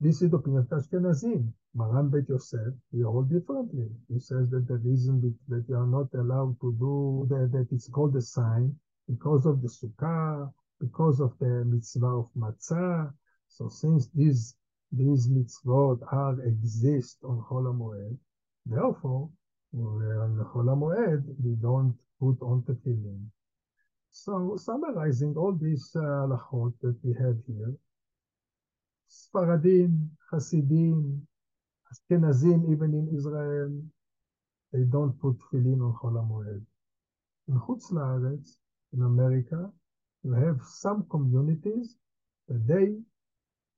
this 0.00 0.22
is 0.22 0.30
the 0.30 0.36
opinion 0.36 0.66
of 0.70 0.78
Ashkenazim, 0.78 1.52
Maran 1.74 2.08
Bet 2.10 2.28
Yosef, 2.28 2.74
he 2.90 3.02
hold 3.02 3.30
differently. 3.30 3.88
He 4.08 4.18
says 4.18 4.50
that 4.50 4.66
the 4.66 4.78
reason 4.78 5.36
that 5.48 5.64
you 5.68 5.76
are 5.76 5.86
not 5.86 6.12
allowed 6.14 6.60
to 6.60 6.72
do 6.78 7.26
that, 7.30 7.52
that 7.52 7.68
it's 7.70 7.88
called 7.88 8.16
a 8.16 8.20
sign 8.20 8.74
because 9.08 9.46
of 9.46 9.62
the 9.62 9.68
sukkah, 9.68 10.52
because 10.80 11.20
of 11.20 11.38
the 11.38 11.64
mitzvah 11.64 12.06
of 12.06 12.28
matzah. 12.36 13.12
So 13.48 13.68
since 13.68 14.08
these 14.08 14.56
these 14.92 15.28
mitzvot 15.28 16.00
are 16.12 16.40
exist 16.42 17.18
on 17.22 17.40
Chol 17.48 18.18
therefore 18.66 19.30
on 19.72 20.44
Chol 20.52 21.44
we 21.44 21.54
don't 21.54 21.96
put 22.18 22.42
on 22.42 22.64
the 22.66 22.74
tefillin. 22.74 23.26
So 24.10 24.56
summarizing 24.56 25.36
all 25.36 25.52
these 25.52 25.94
uh, 25.94 26.26
that 26.82 26.96
we 27.04 27.12
have 27.14 27.38
here, 27.46 27.74
Sfaradim, 29.08 30.08
Hasidim, 30.32 31.26
Ashkenazim, 31.92 32.70
even 32.72 32.94
in 32.94 33.16
Israel, 33.16 33.72
they 34.72 34.84
don't 34.84 35.18
put 35.20 35.36
tefillin 35.40 35.80
on 35.82 35.94
Chol 36.00 36.14
HaMoed. 36.20 36.62
In 37.48 37.54
Chutz 37.60 37.92
La'aretz, 37.92 38.58
in 38.94 39.02
America, 39.02 39.70
you 40.24 40.32
have 40.34 40.60
some 40.62 41.06
communities 41.10 41.96
that 42.48 42.66
they 42.66 42.94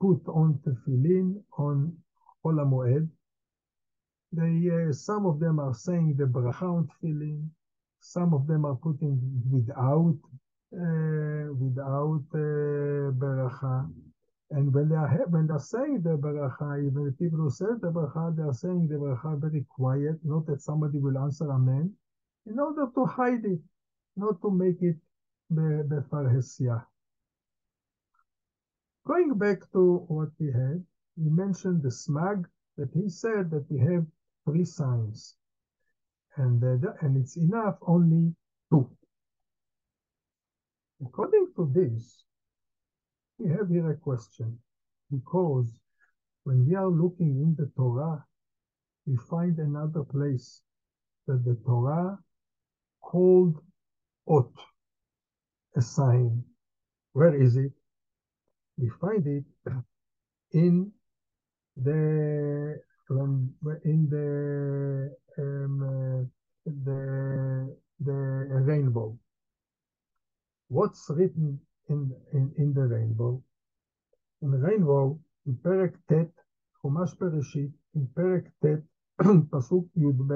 put 0.00 0.20
on 0.28 0.60
tefillin 0.66 1.42
on 1.58 1.96
Chol 2.44 2.56
HaMoed. 2.62 3.08
They, 4.32 4.70
uh, 4.70 4.92
some 4.92 5.26
of 5.26 5.40
them 5.40 5.60
are 5.60 5.74
saying 5.74 6.16
the 6.18 6.24
bracha 6.24 6.62
on 6.62 6.88
tefillin. 6.88 7.48
Some 8.00 8.34
of 8.34 8.46
them 8.46 8.64
are 8.66 8.76
putting 8.76 9.20
without 9.50 10.18
uh, 10.74 11.52
without 11.54 12.24
uh, 12.34 13.12
bracha. 13.20 13.90
And 14.54 14.72
when 14.74 14.90
they 14.90 14.96
are 14.96 15.08
when 15.30 15.46
they're 15.46 15.58
saying 15.58 16.02
the 16.02 16.18
bracha, 16.18 16.86
even 16.86 17.06
the 17.06 17.12
people 17.12 17.38
who 17.38 17.50
say 17.50 17.64
the 17.80 17.90
bracha, 17.90 18.36
they 18.36 18.42
are 18.42 18.52
saying 18.52 18.86
the 18.86 18.96
bracha 18.96 19.40
very 19.40 19.64
quiet, 19.68 20.18
not 20.24 20.44
that 20.46 20.60
somebody 20.60 20.98
will 20.98 21.16
answer 21.16 21.50
amen, 21.50 21.90
in 22.44 22.58
order 22.58 22.86
to 22.94 23.04
hide 23.06 23.46
it, 23.46 23.60
not 24.14 24.42
to 24.42 24.50
make 24.50 24.82
it 24.82 24.96
befarhesia. 25.50 26.84
Going 29.06 29.38
back 29.38 29.60
to 29.72 30.04
what 30.08 30.28
we 30.38 30.52
had, 30.52 30.84
we 31.16 31.30
mentioned 31.30 31.82
the 31.82 31.88
smag, 31.88 32.44
that 32.76 32.90
he 32.92 33.08
said 33.08 33.50
that 33.50 33.64
we 33.70 33.78
have 33.78 34.04
three 34.44 34.66
signs, 34.66 35.36
and 36.36 36.62
and 36.62 37.16
it's 37.16 37.36
enough 37.38 37.78
only 37.82 38.34
two. 38.70 38.86
According 41.04 41.52
to 41.56 41.70
this, 41.72 42.24
we 43.42 43.50
have 43.50 43.68
here 43.68 43.90
a 43.90 43.96
question, 43.96 44.56
because 45.10 45.66
when 46.44 46.66
we 46.66 46.76
are 46.76 46.88
looking 46.88 47.30
in 47.42 47.56
the 47.58 47.70
Torah, 47.76 48.24
we 49.06 49.16
find 49.28 49.58
another 49.58 50.04
place 50.04 50.62
that 51.26 51.44
the 51.44 51.56
Torah 51.66 52.18
called 53.00 53.60
Ot, 54.28 54.52
a 55.76 55.82
sign. 55.82 56.44
Where 57.14 57.34
is 57.34 57.56
it? 57.56 57.72
We 58.78 58.90
find 59.00 59.26
it 59.26 59.44
in 60.52 60.92
the 61.76 62.80
from 63.08 63.52
in 63.84 64.08
the 64.08 65.42
um, 65.42 65.82
uh, 65.82 66.70
the 66.84 67.76
the 68.00 68.12
rainbow. 68.12 69.18
What's 70.68 71.06
written 71.10 71.60
in, 71.89 72.11
in, 72.33 72.53
in 72.57 72.73
the 72.73 72.81
rainbow? 72.87 73.41
In 74.41 74.51
the 74.51 74.57
rainbow, 74.59 75.19
in 75.47 75.55
פרק 75.63 75.97
ט', 76.11 76.29
חומש 76.81 77.15
בראשית, 77.19 77.71
in 77.95 78.05
פרק 78.13 78.47
ט', 78.59 78.65
פסוק 79.51 79.85
י"ב 79.95 80.33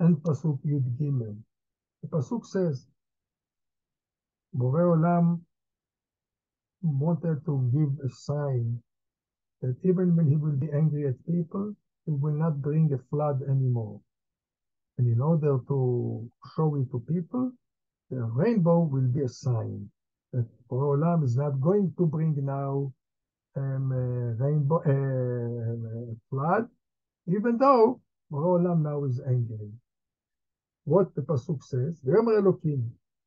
and 0.00 0.16
פסוק 0.22 0.64
י"ג. 0.64 1.34
The 2.02 2.08
pasuk 2.08 2.44
says, 2.46 2.86
Bore 4.54 4.96
Olam 4.96 5.40
wanted 6.82 7.44
to 7.44 7.70
give 7.72 7.92
a 8.04 8.08
sign 8.08 8.80
that 9.60 9.76
even 9.82 10.14
when 10.16 10.28
he 10.28 10.36
will 10.36 10.56
be 10.56 10.70
angry 10.72 11.08
at 11.08 11.26
people, 11.26 11.74
he 12.06 12.12
will 12.12 12.34
not 12.34 12.62
bring 12.62 12.92
a 12.92 12.98
flood 13.10 13.42
anymore. 13.42 14.00
And 14.96 15.08
in 15.08 15.20
order 15.20 15.58
to 15.68 16.30
show 16.54 16.76
it 16.76 16.90
to 16.92 17.00
people, 17.00 17.52
the 18.10 18.22
rainbow 18.22 18.80
will 18.80 19.08
be 19.08 19.22
a 19.22 19.28
sign 19.28 19.90
that 20.32 20.46
Bore 20.68 20.96
Olam 20.96 21.24
is 21.24 21.36
not 21.36 21.60
going 21.60 21.92
to 21.98 22.06
bring 22.06 22.34
now 22.44 22.92
um, 23.56 23.92
a 23.92 24.42
rainbow 24.42 24.80
uh, 24.86 26.12
a 26.12 26.16
flood, 26.30 26.68
even 27.26 27.58
though 27.58 28.00
Bore 28.30 28.58
Olam 28.58 28.82
now 28.82 29.04
is 29.04 29.20
angry. 29.26 29.70
What 30.84 31.14
the 31.14 31.22
pasuk 31.22 31.62
says, 31.62 32.00
ויאמר 32.04 32.38
אלוקים, 32.38 32.80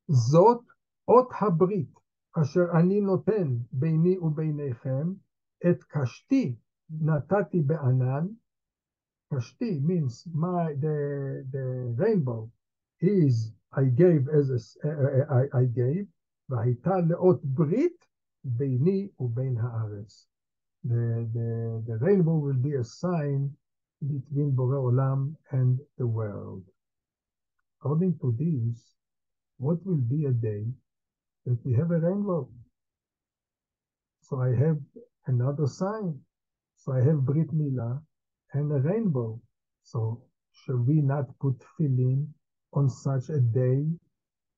זאת 0.08 0.60
אות 1.08 1.28
הברית 1.40 1.94
אשר 2.42 2.64
אני 2.80 3.00
נותן 3.00 3.56
ביני 3.72 4.18
וביניכם, 4.18 5.12
את 5.70 5.82
קשתי 5.82 6.56
נתתי 7.00 7.60
בענן. 7.60 8.26
קשתי 9.34 9.80
means 9.84 10.26
my, 10.34 10.74
the, 10.80 11.44
the 11.50 11.94
rainbow 11.96 12.50
is 13.00 13.52
I 13.73 13.85
gave 13.85 14.27
as 14.29 14.49
a, 14.49 14.87
eh, 14.87 14.91
eh, 14.91 15.19
eh, 15.19 15.25
I, 15.29 15.59
I 15.61 15.65
gave, 15.65 16.05
והייתה 16.49 16.97
לאות 17.09 17.45
ברית 17.45 18.05
ביני 18.43 19.09
ובין 19.19 19.57
הארץ. 19.57 20.27
The, 20.83 21.27
the, 21.33 21.83
the 21.85 21.97
rainbow 21.99 22.37
will 22.37 22.61
be 22.61 22.75
a 22.75 22.83
sign 22.83 23.51
between 24.01 24.51
Bore 24.51 24.75
Olam 24.75 25.35
and 25.51 25.79
the 25.97 26.07
world. 26.07 26.63
According 27.79 28.17
to 28.19 28.31
this, 28.37 28.95
what 29.57 29.85
will 29.85 30.03
be 30.15 30.25
a 30.25 30.31
day 30.31 30.65
that 31.45 31.59
we 31.65 31.73
have 31.73 31.91
a 31.91 31.99
rainbow? 31.99 32.49
So 34.21 34.41
I 34.41 34.55
have 34.55 34.79
another 35.25 35.67
sign. 35.67 36.19
So 36.77 36.93
I 36.93 37.01
have 37.01 37.25
Brit 37.25 37.49
Milah 37.53 38.01
and 38.53 38.71
a 38.71 38.79
rainbow. 38.79 39.41
So 39.83 40.23
shall 40.51 40.77
we 40.77 41.01
not 41.01 41.37
put 41.39 41.55
tefillin? 41.59 42.27
On 42.77 42.89
such 42.89 43.29
a 43.29 43.39
day 43.39 43.79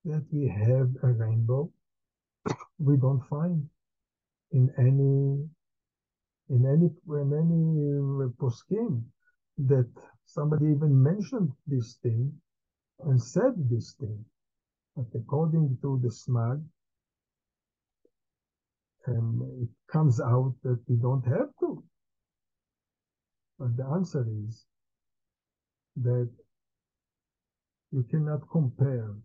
that 0.05 0.25
we 0.31 0.47
have 0.47 0.89
a 1.03 1.11
rainbow? 1.23 1.69
we 2.79 2.95
don't 2.97 3.23
find 3.29 3.67
in 4.51 4.69
any 4.77 5.45
in 6.55 6.61
any 6.65 6.89
in 7.21 7.29
any 7.43 8.29
poskim 8.39 9.03
that 9.57 9.89
somebody 10.25 10.65
even 10.67 11.03
mentioned 11.03 11.51
this 11.67 11.97
thing 12.01 12.31
and 13.05 13.21
said 13.21 13.53
this 13.69 13.93
thing. 13.99 14.25
But 14.95 15.07
according 15.19 15.77
to 15.81 15.99
the 16.03 16.09
smag, 16.09 16.63
um, 19.07 19.59
it 19.61 19.69
comes 19.91 20.19
out 20.21 20.55
that 20.63 20.79
we 20.87 20.95
don't 20.95 21.25
have 21.27 21.49
to. 21.59 21.83
But 23.59 23.75
the 23.77 23.85
answer 23.85 24.25
is 24.47 24.65
that 25.97 26.29
you 27.91 28.03
cannot 28.09 28.41
compare 28.51 29.15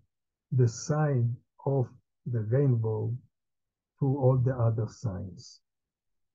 the 0.52 0.68
sign 0.68 1.36
of 1.66 1.86
the 2.26 2.40
rainbow 2.40 3.12
to 4.00 4.06
all 4.06 4.38
the 4.38 4.54
other 4.54 4.86
signs. 4.88 5.60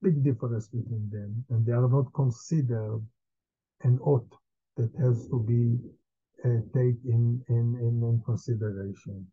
Big 0.02 0.24
difference 0.24 0.68
between 0.68 1.10
them, 1.12 1.44
and 1.50 1.65
they 1.65 1.72
are 1.72 1.89
not 1.89 2.13
considered 2.13 3.02
an 3.84 4.00
oath 4.06 4.30
that 4.78 4.92
has 5.00 5.28
to 5.28 5.39
be 5.44 5.78
uh, 6.46 6.62
take 6.74 6.96
in, 7.06 7.44
in, 7.50 7.76
in, 7.82 8.02
in 8.04 8.22
consideration. 8.26 9.28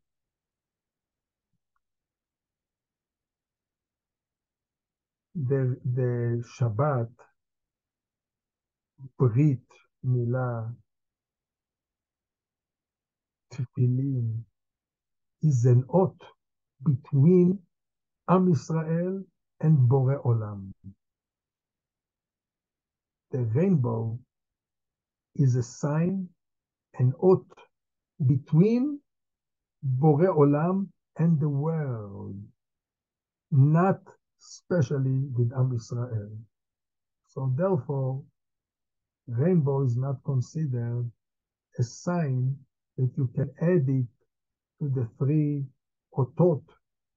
The, 5.35 5.77
the 5.85 6.43
Shabbat, 6.59 7.11
Brit, 9.19 9.61
Milah, 10.05 10.75
Tefillin, 13.57 14.45
is 15.43 15.65
an 15.65 15.85
oath 15.89 16.21
between 16.85 17.59
Am 18.29 18.53
Israel 18.53 19.23
and 19.61 19.89
Bore 19.89 20.21
Olam. 20.25 20.73
The 23.31 23.43
rainbow 23.45 24.19
is 25.37 25.57
a 25.57 25.63
sign 25.63 26.29
an 26.99 27.13
oath 27.23 27.47
between 28.27 29.01
Bore 29.83 30.29
Olam 30.35 30.89
and 31.19 31.41
the 31.41 31.49
world, 31.49 32.37
not 33.51 34.01
specially 34.39 35.29
with 35.37 35.53
Am 35.57 35.73
Israel. 35.75 36.31
So 37.29 37.53
therefore, 37.57 38.23
rainbow 39.29 39.85
is 39.85 39.97
not 39.97 40.23
considered 40.25 41.11
a 41.79 41.83
sign 41.83 42.57
that 42.99 43.11
you 43.17 43.29
can 43.35 43.51
add 43.61 43.89
it 43.89 44.07
to 44.81 44.89
the 44.91 45.09
three 45.19 45.65
otot 46.17 46.63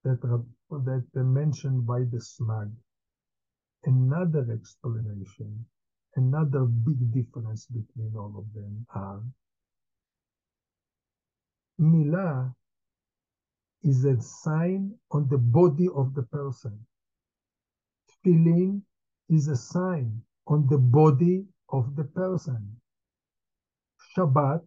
that 0.04 0.20
are, 0.24 0.44
that 0.72 1.06
are 1.16 1.24
mentioned 1.24 1.88
by 1.88 2.00
the 2.00 2.20
smag. 2.20 2.72
another 3.86 4.48
explanation, 4.54 5.66
another 6.16 6.66
big 6.66 7.14
difference 7.14 7.68
between 7.68 8.14
all 8.18 8.34
of 8.38 8.54
them 8.54 8.86
are 8.96 9.22
Milah 11.82 12.54
is 13.84 14.06
a 14.06 14.22
sign 14.22 14.94
on 15.12 15.28
the 15.30 15.38
body 15.38 15.90
of 15.96 16.14
the 16.16 16.24
person. 16.24 16.80
Tefillin 18.10 18.82
is 19.30 19.48
a 19.50 19.58
sign 19.58 20.22
on 20.48 20.68
the 20.70 20.78
body 20.78 21.46
of 21.70 21.96
the 21.96 22.06
person. 22.06 22.78
Shabbat 24.16 24.64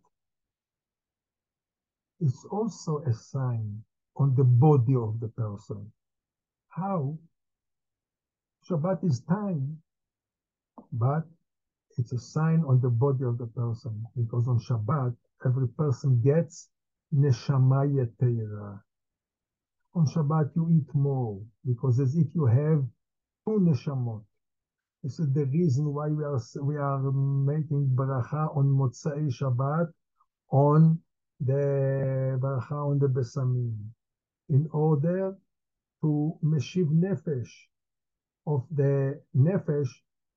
is 2.23 2.47
also 2.51 3.03
a 3.07 3.13
sign 3.13 3.83
on 4.17 4.35
the 4.37 4.45
body 4.45 4.95
of 4.95 5.19
the 5.21 5.29
person. 5.29 5.91
How? 6.69 7.19
Shabbat 8.69 9.05
is 9.05 9.21
time, 9.23 9.79
but 10.93 11.25
it's 11.99 12.13
a 12.13 12.19
sign 12.19 12.63
on 12.67 12.81
the 12.81 12.89
body 12.89 13.25
of 13.25 13.39
the 13.39 13.47
person 13.47 14.07
because 14.17 14.47
on 14.49 14.61
Shabbat 14.61 15.17
every 15.45 15.69
person 15.69 16.21
gets 16.23 16.69
neshama 17.13 17.85
yetera. 17.91 18.81
On 19.95 20.07
Shabbat 20.07 20.55
you 20.55 20.71
eat 20.71 20.95
more 20.95 21.41
because 21.67 21.99
as 21.99 22.15
if 22.15 22.29
you 22.35 22.47
have 22.47 22.85
two 23.45 23.59
neshamot. 23.61 24.23
This 25.03 25.19
is 25.19 25.33
the 25.33 25.47
reason 25.47 25.93
why 25.93 26.09
we 26.09 26.23
are 26.23 26.41
we 26.63 26.77
are 26.77 27.01
making 27.11 27.91
bracha 27.95 28.57
on 28.57 28.67
Motzai 28.67 29.29
Shabbat 29.35 29.93
on 30.51 31.01
the 31.45 32.39
bracha 32.41 32.73
on 32.91 32.99
the 33.01 33.09
besamim 33.09 33.77
in 34.49 34.69
order 34.73 35.37
to 36.01 36.39
meshiv 36.45 36.89
nefesh 36.91 37.51
of 38.47 38.65
the 38.71 39.21
nefesh 39.37 39.89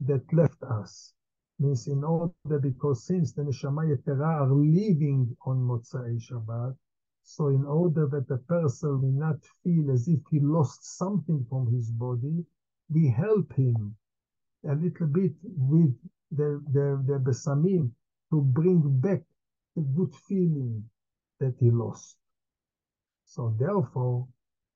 that 0.01 0.23
left 0.33 0.61
us. 0.63 1.13
Means 1.59 1.87
in 1.87 2.03
order 2.03 2.59
because 2.59 3.05
since 3.05 3.33
the 3.33 3.43
neshama 3.43 3.85
yetera 3.85 4.41
are 4.41 4.53
living 4.53 5.35
on 5.45 5.57
Motzai 5.57 6.19
Shabbat, 6.19 6.75
so 7.23 7.47
in 7.49 7.65
order 7.65 8.07
that 8.07 8.27
the 8.27 8.37
person 8.39 9.01
will 9.01 9.19
not 9.27 9.37
feel 9.63 9.91
as 9.91 10.07
if 10.07 10.19
he 10.31 10.39
lost 10.39 10.97
something 10.97 11.45
from 11.49 11.71
his 11.73 11.91
body, 11.91 12.45
we 12.89 13.07
help 13.07 13.53
him 13.53 13.95
a 14.67 14.73
little 14.75 15.07
bit 15.07 15.33
with 15.43 15.95
the, 16.31 16.61
the, 16.73 17.03
the 17.07 17.19
besamim 17.19 17.91
to 18.31 18.41
bring 18.41 18.81
back 18.99 19.21
the 19.75 19.81
good 19.81 20.13
feeling 20.27 20.83
that 21.39 21.55
he 21.59 21.71
lost. 21.71 22.17
So 23.25 23.55
therefore, 23.59 24.27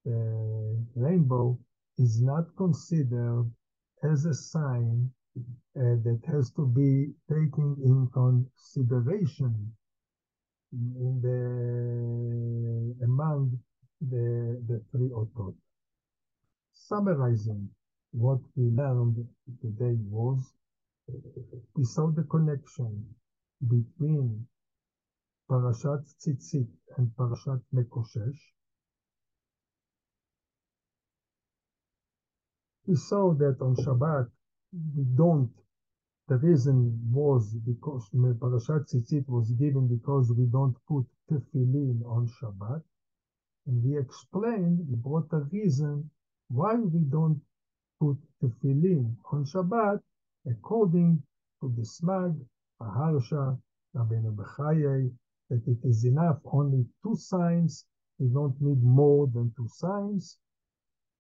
the 0.06 0.86
rainbow 0.96 1.60
is 1.98 2.22
not 2.22 2.46
considered 2.58 3.52
as 4.04 4.26
a 4.26 4.34
sign 4.34 5.12
uh, 5.78 5.96
that 6.06 6.22
has 6.28 6.52
to 6.52 6.68
be 6.68 7.14
taken 7.30 7.78
in 7.84 8.10
consideration 8.14 9.74
in 10.74 11.22
the 11.22 13.06
among 13.06 13.60
the 14.02 14.62
the 14.68 14.82
three 14.92 15.10
otot. 15.10 15.56
Summarizing 16.74 17.70
what 18.12 18.40
we 18.56 18.66
learned 18.72 19.18
today 19.62 19.98
was 20.10 20.40
we 21.76 21.84
saw 21.86 22.08
the 22.12 22.24
connection 22.24 23.06
between 23.68 24.48
Parashat 25.50 26.06
Tzitzit 26.20 26.68
and 26.98 27.12
Parashat 27.18 27.62
Mekoshesh. 27.74 28.40
We 32.86 32.96
saw 32.96 33.34
that 33.34 33.58
on 33.62 33.76
Shabbat 33.76 34.30
we 34.96 35.04
don't 35.16 35.52
the 36.28 36.38
reason 36.38 37.00
was 37.12 37.56
because 37.66 38.08
Parashat 38.14 38.86
Tzitzit 38.86 39.28
was 39.28 39.50
given 39.54 39.88
because 39.88 40.32
we 40.38 40.46
don't 40.46 40.76
put 40.88 41.06
tefillin 41.28 42.06
on 42.06 42.30
Shabbat. 42.40 42.84
And 43.66 43.84
we 43.84 43.98
explained, 43.98 44.86
we 44.88 44.96
brought 44.96 45.28
a 45.32 45.40
reason 45.52 46.08
why 46.50 46.76
we 46.76 47.00
don't 47.00 47.42
put 48.00 48.18
tefillin 48.44 49.16
on 49.32 49.46
Shabbat 49.46 50.02
according 50.48 51.24
to 51.62 51.74
the 51.76 51.82
Smag, 51.82 52.40
Maharsha, 52.80 53.60
Rabbeinu 53.96 54.36
Bechaye, 54.36 55.12
that 55.50 55.62
it 55.68 55.78
is 55.84 56.06
enough 56.06 56.40
only 56.46 56.86
two 57.04 57.16
signs. 57.16 57.86
We 58.20 58.28
don't 58.28 58.60
need 58.62 58.84
more 58.84 59.28
than 59.28 59.54
two 59.58 59.68
signs. 59.68 60.38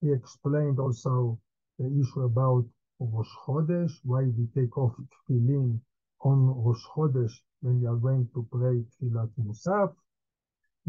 We 0.01 0.13
explained 0.13 0.79
also 0.79 1.39
the 1.77 1.87
issue 1.87 2.21
about 2.23 2.65
Rosh 2.99 3.33
Chodesh, 3.45 3.93
why 4.03 4.23
we 4.23 4.47
take 4.55 4.77
off 4.77 4.93
tefillin 5.11 5.79
on 6.21 6.47
Rosh 6.63 6.85
Chodesh 6.93 7.33
when 7.61 7.81
we 7.81 7.87
are 7.87 7.95
going 7.95 8.27
to 8.33 8.47
pray 8.51 8.83
Tfilat 8.83 9.29
Musaf, 9.39 9.93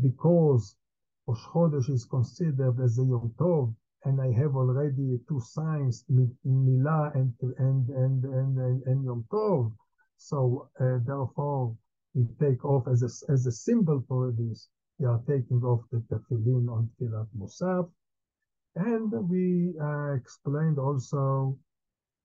because 0.00 0.76
Rosh 1.26 1.44
Chodesh 1.52 1.90
is 1.90 2.04
considered 2.04 2.80
as 2.80 2.98
a 2.98 3.04
Yom 3.04 3.32
Tov, 3.38 3.74
and 4.04 4.20
I 4.20 4.32
have 4.32 4.56
already 4.56 5.20
two 5.28 5.40
signs, 5.40 6.04
Milah 6.10 7.14
and, 7.14 7.32
and, 7.40 7.88
and, 7.88 8.24
and, 8.24 8.58
and, 8.58 8.82
and 8.84 9.04
Yom 9.04 9.24
Tov. 9.30 9.72
So 10.16 10.68
uh, 10.80 10.98
therefore, 11.04 11.76
we 12.14 12.26
take 12.40 12.64
off 12.64 12.88
as 12.88 13.02
a, 13.02 13.32
as 13.32 13.46
a 13.46 13.52
symbol 13.52 14.02
for 14.08 14.32
this. 14.36 14.68
We 14.98 15.06
are 15.06 15.20
taking 15.26 15.62
off 15.62 15.82
the 15.90 15.98
tefillin 16.10 16.68
on 16.68 16.90
Tfilat 17.00 17.28
Musaf. 17.38 17.88
And 18.76 19.10
we 19.28 19.74
uh, 19.80 20.14
explained 20.14 20.78
also 20.78 21.58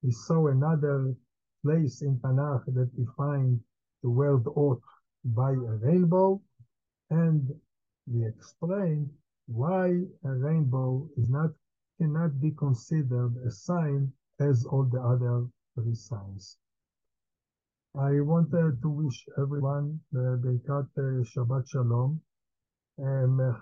we 0.03 0.11
saw 0.11 0.47
another 0.47 1.15
place 1.63 2.01
in 2.03 2.19
Tanakh 2.19 2.65
that 2.67 2.91
we 2.97 3.05
find 3.17 3.59
the 4.03 4.09
word 4.09 4.45
Ot 4.55 4.81
by 5.23 5.51
a 5.51 5.75
rainbow, 5.81 6.39
and 7.09 7.49
we 8.05 8.27
explained 8.27 9.09
why 9.47 9.87
a 10.23 10.31
rainbow 10.31 11.09
is 11.17 11.29
not 11.29 11.49
cannot 11.97 12.39
be 12.39 12.51
considered 12.51 13.33
a 13.47 13.49
sign 13.49 14.11
as 14.39 14.65
all 14.65 14.83
the 14.83 15.01
other 15.01 15.47
three 15.73 15.95
signs. 15.95 16.57
I 17.94 18.20
wanted 18.20 18.82
to 18.82 18.88
wish 18.88 19.28
everyone 19.36 20.00
ברכת 20.12 21.24
Shabbat 21.24 21.66
Shalom, 21.66 22.20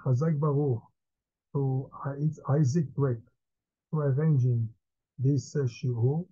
חזק 0.04 0.32
ברוך 0.38 0.90
to 1.52 1.90
Isaac 2.48 2.94
Drake 2.94 3.26
for 3.90 4.06
arranging 4.10 4.68
this 5.18 5.56
uh, 5.56 5.66
shiur 5.66 6.26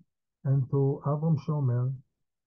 and 0.45 0.69
to 0.69 1.01
Avram 1.05 1.37
Shomer 1.45 1.93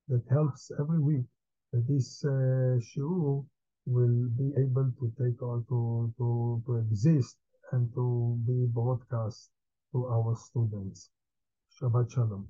that 0.09 0.23
helps 0.31 0.71
every 0.79 1.01
week 1.01 1.27
that 1.73 1.87
this 1.87 2.25
uh, 2.25 2.79
shiur 2.89 3.45
will 3.87 4.29
be 4.39 4.53
able 4.57 4.93
to 5.01 5.13
take 5.19 5.43
on 5.43 5.65
to, 5.69 6.13
to, 6.19 6.63
to 6.67 6.77
exist 6.77 7.37
and 7.73 7.93
to 7.95 8.39
be 8.47 8.67
broadcast 8.73 9.51
to 9.93 10.07
our 10.07 10.37
students. 10.37 11.11
Shabbat 11.81 12.11
Shalom. 12.13 12.49